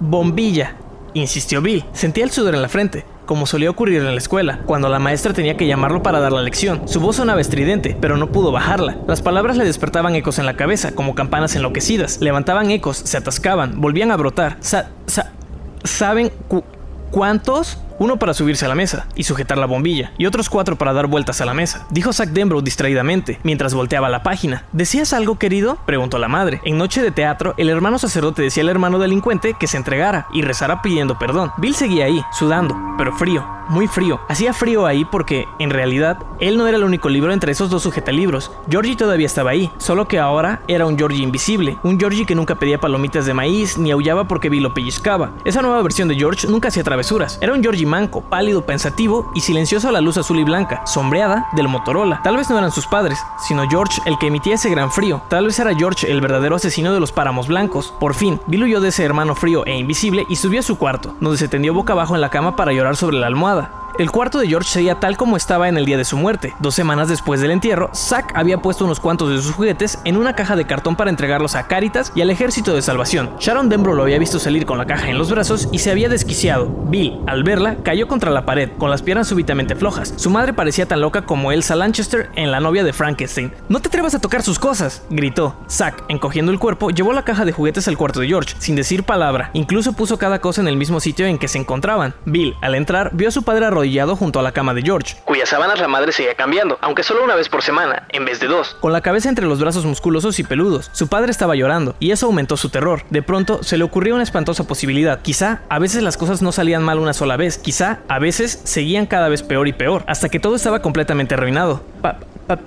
[0.00, 0.74] bombilla?
[1.14, 1.84] Insistió Bill.
[1.92, 5.34] Sentía el sudor en la frente como solía ocurrir en la escuela, cuando la maestra
[5.34, 6.88] tenía que llamarlo para dar la lección.
[6.88, 8.96] Su voz sonaba estridente, pero no pudo bajarla.
[9.06, 12.20] Las palabras le despertaban ecos en la cabeza, como campanas enloquecidas.
[12.20, 14.56] Levantaban ecos, se atascaban, volvían a brotar.
[15.84, 16.30] ¿Saben
[17.10, 17.78] cuántos?
[17.98, 21.06] Uno para subirse a la mesa y sujetar la bombilla, y otros cuatro para dar
[21.06, 24.64] vueltas a la mesa, dijo Zack Denbrough distraídamente, mientras volteaba la página.
[24.72, 25.78] ¿Decías algo, querido?
[25.86, 26.60] preguntó la madre.
[26.64, 30.42] En noche de teatro, el hermano sacerdote decía al hermano delincuente que se entregara y
[30.42, 31.52] rezara pidiendo perdón.
[31.58, 34.20] Bill seguía ahí, sudando, pero frío, muy frío.
[34.28, 37.82] Hacía frío ahí porque, en realidad, él no era el único libro entre esos dos
[37.82, 38.50] sujetalibros.
[38.70, 42.56] Georgie todavía estaba ahí, solo que ahora era un Georgie invisible, un Georgie que nunca
[42.56, 45.32] pedía palomitas de maíz ni aullaba porque Bill lo pellizcaba.
[45.44, 47.38] Esa nueva versión de George nunca hacía travesuras.
[47.40, 51.48] Era un Georgie manco, pálido, pensativo y silencioso a la luz azul y blanca, sombreada
[51.52, 52.20] del Motorola.
[52.22, 55.22] Tal vez no eran sus padres, sino George el que emitía ese gran frío.
[55.28, 57.94] Tal vez era George el verdadero asesino de los páramos blancos.
[57.98, 61.16] Por fin, Bill huyó de ese hermano frío e invisible y subió a su cuarto,
[61.20, 63.70] donde se tendió boca abajo en la cama para llorar sobre la almohada.
[63.98, 66.52] El cuarto de George sería tal como estaba en el día de su muerte.
[66.60, 70.34] Dos semanas después del entierro, Zack había puesto unos cuantos de sus juguetes en una
[70.34, 73.30] caja de cartón para entregarlos a Caritas y al Ejército de Salvación.
[73.38, 76.10] Sharon Denbrough lo había visto salir con la caja en los brazos y se había
[76.10, 76.68] desquiciado.
[76.88, 80.14] Bill, al verla, cayó contra la pared, con las piernas súbitamente flojas.
[80.16, 83.52] Su madre parecía tan loca como Elsa Lanchester en la novia de Frankenstein.
[83.68, 85.56] No te atrevas a tocar sus cosas, gritó.
[85.68, 89.04] Zack, encogiendo el cuerpo, llevó la caja de juguetes al cuarto de George, sin decir
[89.04, 89.50] palabra.
[89.52, 92.14] Incluso puso cada cosa en el mismo sitio en que se encontraban.
[92.24, 95.48] Bill, al entrar, vio a su padre arrodillado junto a la cama de George, cuyas
[95.48, 98.76] sábanas la madre seguía cambiando, aunque solo una vez por semana, en vez de dos.
[98.80, 102.26] Con la cabeza entre los brazos musculosos y peludos, su padre estaba llorando, y eso
[102.26, 103.02] aumentó su terror.
[103.10, 105.20] De pronto se le ocurrió una espantosa posibilidad.
[105.22, 109.06] Quizá a veces las cosas no salían mal una sola vez, quizá a veces seguían
[109.06, 111.82] cada vez peor y peor, hasta que todo estaba completamente arruinado.
[112.00, 112.60] Pa, pa,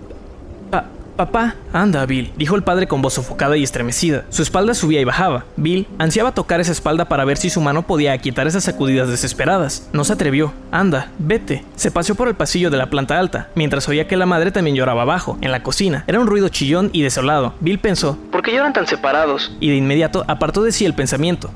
[1.16, 4.24] Papá, anda, Bill, dijo el padre con voz sofocada y estremecida.
[4.30, 5.43] Su espalda subía y bajaba.
[5.58, 9.89] Bill ansiaba tocar esa espalda para ver si su mano podía aquietar esas sacudidas desesperadas.
[9.91, 10.54] No se atrevió.
[10.72, 11.66] Anda, vete.
[11.76, 14.78] Se paseó por el pasillo de la planta alta, mientras oía que la madre también
[14.78, 16.06] lloraba abajo, en la cocina.
[16.08, 17.54] Era un ruido chillón y desolado.
[17.60, 19.52] Bill pensó, ¿por qué lloran tan separados?
[19.60, 21.52] Y de inmediato apartó de sí el pensamiento.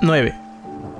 [0.00, 0.41] 9.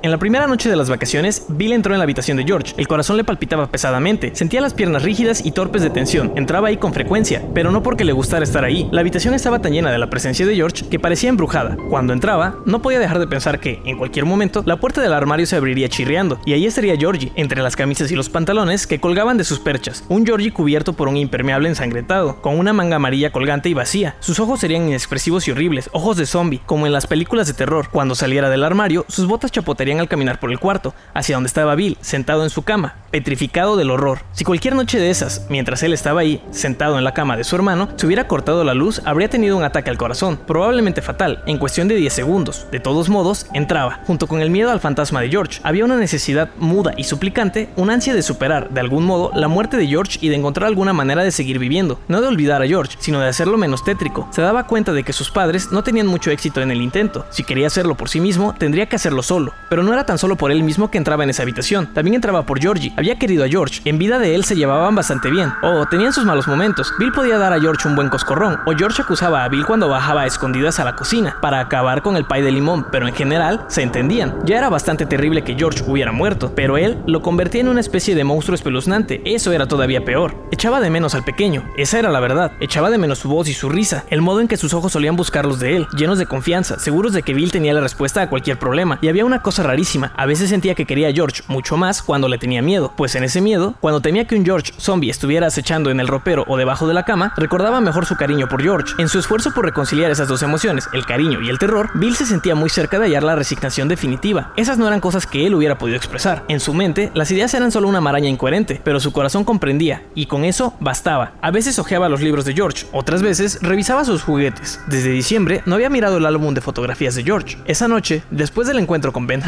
[0.02, 2.74] En la primera noche de las vacaciones, Bill entró en la habitación de George.
[2.76, 6.32] El corazón le palpitaba pesadamente, sentía las piernas rígidas y torpes de tensión.
[6.34, 8.88] Entraba ahí con frecuencia, pero no porque le gustara estar ahí.
[8.90, 11.76] La habitación estaba tan llena de la presencia de George que parecía embrujada.
[11.88, 15.46] Cuando entraba, no podía dejar de pensar que, en cualquier momento, la puerta del armario
[15.46, 19.38] se abriría chirriando, y ahí estaría Georgie, entre las camisas y los pantalones que colgaban
[19.38, 20.02] de sus perchas.
[20.08, 24.16] Un Georgie cubierto por un impermeable ensangrentado, con una manga amarilla colgante y vacía.
[24.18, 27.88] Sus ojos serían inexpresivos y horribles, ojos de zombie, como en las películas de terror.
[27.92, 31.74] Cuando saliera del armario, sus botas chapotearían al caminar por el cuarto, hacia donde estaba
[31.74, 34.20] Bill, sentado en su cama, petrificado del horror.
[34.32, 37.56] Si cualquier noche de esas, mientras él estaba ahí, sentado en la cama de su
[37.56, 41.58] hermano, se hubiera cortado la luz, habría tenido un ataque al corazón, probablemente fatal, en
[41.58, 42.66] cuestión de 10 segundos.
[42.70, 44.00] De todos modos, entraba.
[44.06, 47.94] Junto con el miedo al fantasma de George, había una necesidad muda y suplicante, una
[47.94, 51.22] ansia de superar, de algún modo, la muerte de George y de encontrar alguna manera
[51.22, 52.00] de seguir viviendo.
[52.08, 54.28] No de olvidar a George, sino de hacerlo menos tétrico.
[54.30, 57.26] Se daba cuenta de que sus padres no tenían mucho éxito en el intento.
[57.30, 59.52] Si quería hacerlo por sí mismo, tendría que hacerlo solo.
[59.68, 62.46] Pero no era tan solo por él mismo que entraba en esa habitación, también entraba
[62.46, 62.92] por Georgie.
[62.96, 63.80] Había querido a George.
[63.84, 65.52] En vida de él se llevaban bastante bien.
[65.62, 66.92] O tenían sus malos momentos.
[66.98, 70.22] Bill podía dar a George un buen coscorrón, o George acusaba a Bill cuando bajaba
[70.22, 73.64] a escondidas a la cocina para acabar con el pay de limón, pero en general
[73.68, 74.34] se entendían.
[74.44, 78.14] Ya era bastante terrible que George hubiera muerto, pero él lo convertía en una especie
[78.14, 79.22] de monstruo espeluznante.
[79.24, 80.34] Eso era todavía peor.
[80.50, 82.52] Echaba de menos al pequeño, esa era la verdad.
[82.60, 85.16] Echaba de menos su voz y su risa, el modo en que sus ojos solían
[85.16, 88.28] buscar los de él, llenos de confianza, seguros de que Bill tenía la respuesta a
[88.28, 88.98] cualquier problema.
[89.00, 92.28] Y había una cosa rarísima, a veces sentía que quería a George mucho más cuando
[92.28, 95.90] le tenía miedo, pues en ese miedo, cuando temía que un George zombie estuviera acechando
[95.90, 98.94] en el ropero o debajo de la cama, recordaba mejor su cariño por George.
[98.98, 102.26] En su esfuerzo por reconciliar esas dos emociones, el cariño y el terror, Bill se
[102.26, 104.52] sentía muy cerca de hallar la resignación definitiva.
[104.56, 106.44] Esas no eran cosas que él hubiera podido expresar.
[106.48, 110.26] En su mente, las ideas eran solo una maraña incoherente, pero su corazón comprendía, y
[110.26, 111.32] con eso bastaba.
[111.40, 114.80] A veces hojeaba los libros de George, otras veces revisaba sus juguetes.
[114.86, 117.56] Desde diciembre no había mirado el álbum de fotografías de George.
[117.64, 119.40] Esa noche, después del encuentro con Ben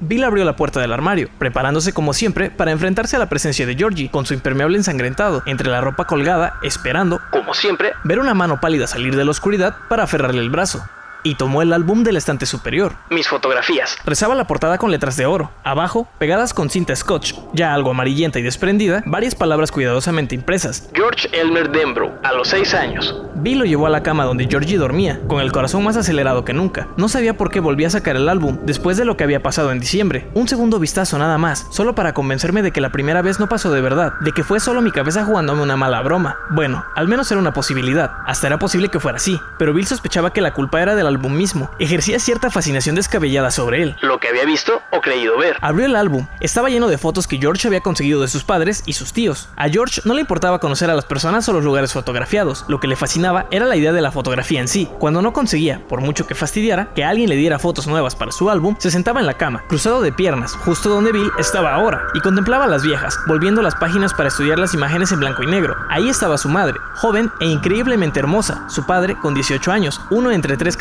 [0.00, 3.74] Bill abrió la puerta del armario, preparándose como siempre para enfrentarse a la presencia de
[3.74, 8.60] Georgie, con su impermeable ensangrentado, entre la ropa colgada, esperando, como siempre, ver una mano
[8.60, 10.82] pálida salir de la oscuridad para aferrarle el brazo
[11.22, 12.94] y tomó el álbum del estante superior.
[13.10, 13.96] Mis fotografías.
[14.04, 15.50] Rezaba la portada con letras de oro.
[15.64, 20.88] Abajo, pegadas con cinta scotch, ya algo amarillenta y desprendida, varias palabras cuidadosamente impresas.
[20.94, 23.22] George Elmer Denbrough, a los 6 años.
[23.36, 26.52] Bill lo llevó a la cama donde Georgie dormía, con el corazón más acelerado que
[26.52, 26.88] nunca.
[26.96, 29.72] No sabía por qué volvía a sacar el álbum, después de lo que había pasado
[29.72, 30.28] en diciembre.
[30.34, 33.72] Un segundo vistazo nada más, solo para convencerme de que la primera vez no pasó
[33.72, 36.36] de verdad, de que fue solo mi cabeza jugándome una mala broma.
[36.50, 38.12] Bueno, al menos era una posibilidad.
[38.26, 41.09] Hasta era posible que fuera así, pero Bill sospechaba que la culpa era de la
[41.10, 41.70] álbum mismo.
[41.78, 43.96] Ejercía cierta fascinación descabellada sobre él.
[44.00, 45.56] Lo que había visto o creído ver.
[45.60, 46.26] Abrió el álbum.
[46.40, 49.48] Estaba lleno de fotos que George había conseguido de sus padres y sus tíos.
[49.56, 52.64] A George no le importaba conocer a las personas o los lugares fotografiados.
[52.68, 54.88] Lo que le fascinaba era la idea de la fotografía en sí.
[54.98, 58.50] Cuando no conseguía, por mucho que fastidiara, que alguien le diera fotos nuevas para su
[58.50, 62.20] álbum, se sentaba en la cama, cruzado de piernas, justo donde Bill estaba ahora, y
[62.20, 65.76] contemplaba a las viejas, volviendo las páginas para estudiar las imágenes en blanco y negro.
[65.88, 70.56] Ahí estaba su madre, joven e increíblemente hermosa, su padre con 18 años, uno entre
[70.56, 70.76] tres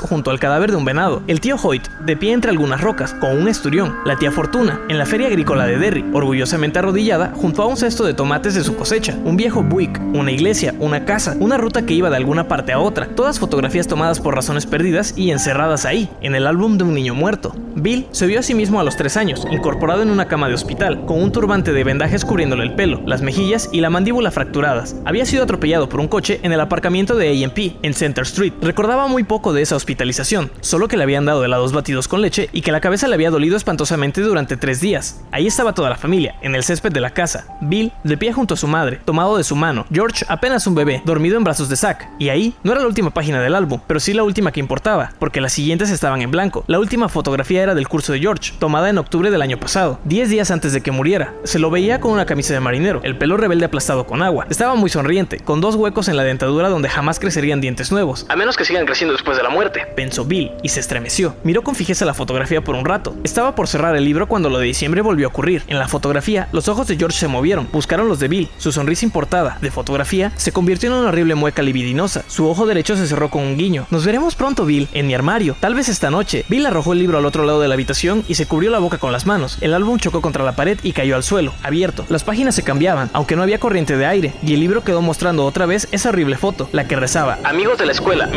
[0.00, 3.38] junto al cadáver de un venado, el tío Hoyt, de pie entre algunas rocas, con
[3.38, 7.66] un esturión, la tía Fortuna, en la feria agrícola de Derry, orgullosamente arrodillada junto a
[7.66, 11.56] un cesto de tomates de su cosecha, un viejo Buick, una iglesia, una casa, una
[11.56, 15.30] ruta que iba de alguna parte a otra, todas fotografías tomadas por razones perdidas y
[15.30, 17.54] encerradas ahí, en el álbum de un niño muerto.
[17.76, 20.54] Bill se vio a sí mismo a los tres años, incorporado en una cama de
[20.54, 24.96] hospital, con un turbante de vendajes cubriéndole el pelo, las mejillas y la mandíbula fracturadas.
[25.04, 28.52] Había sido atropellado por un coche en el aparcamiento de AMP, en Center Street.
[28.60, 32.48] Recordaba muy poco de esa hospitalización, solo que le habían dado helados batidos con leche
[32.52, 35.22] y que la cabeza le había dolido espantosamente durante tres días.
[35.32, 37.46] Ahí estaba toda la familia, en el césped de la casa.
[37.60, 39.86] Bill, de pie junto a su madre, tomado de su mano.
[39.92, 42.08] George, apenas un bebé, dormido en brazos de Zack.
[42.18, 45.12] Y ahí, no era la última página del álbum, pero sí la última que importaba,
[45.18, 46.64] porque las siguientes estaban en blanco.
[46.66, 50.30] La última fotografía era del curso de George, tomada en octubre del año pasado, 10
[50.30, 51.34] días antes de que muriera.
[51.44, 54.46] Se lo veía con una camisa de marinero, el pelo rebelde aplastado con agua.
[54.50, 58.26] Estaba muy sonriente, con dos huecos en la dentadura donde jamás crecerían dientes nuevos.
[58.28, 59.86] A menos que sigan creciendo después de la muerte.
[59.94, 61.36] Pensó Bill, y se estremeció.
[61.44, 63.14] Miró con fijeza la fotografía por un rato.
[63.24, 65.62] Estaba por cerrar el libro cuando lo de diciembre volvió a ocurrir.
[65.66, 68.48] En la fotografía, los ojos de George se movieron, buscaron los de Bill.
[68.58, 72.24] Su sonrisa importada, de fotografía, se convirtió en una horrible mueca libidinosa.
[72.28, 73.86] Su ojo derecho se cerró con un guiño.
[73.90, 75.56] Nos veremos pronto, Bill, en mi armario.
[75.60, 76.44] Tal vez esta noche.
[76.48, 78.98] Bill arrojó el libro al otro lado de la habitación y se cubrió la boca
[78.98, 79.58] con las manos.
[79.60, 82.06] El álbum chocó contra la pared y cayó al suelo, abierto.
[82.08, 85.44] Las páginas se cambiaban, aunque no había corriente de aire, y el libro quedó mostrando
[85.44, 87.38] otra vez esa horrible foto, la que rezaba.
[87.44, 88.28] Amigos de la escuela,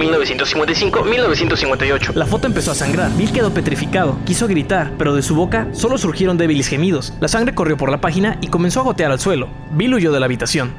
[1.05, 2.13] 1955-1958.
[2.13, 3.11] La foto empezó a sangrar.
[3.15, 4.17] Bill quedó petrificado.
[4.25, 7.13] Quiso gritar, pero de su boca solo surgieron débiles gemidos.
[7.19, 9.49] La sangre corrió por la página y comenzó a gotear al suelo.
[9.71, 10.73] Bill huyó de la habitación.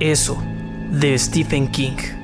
[0.00, 0.42] Eso,
[0.90, 2.17] de Stephen King.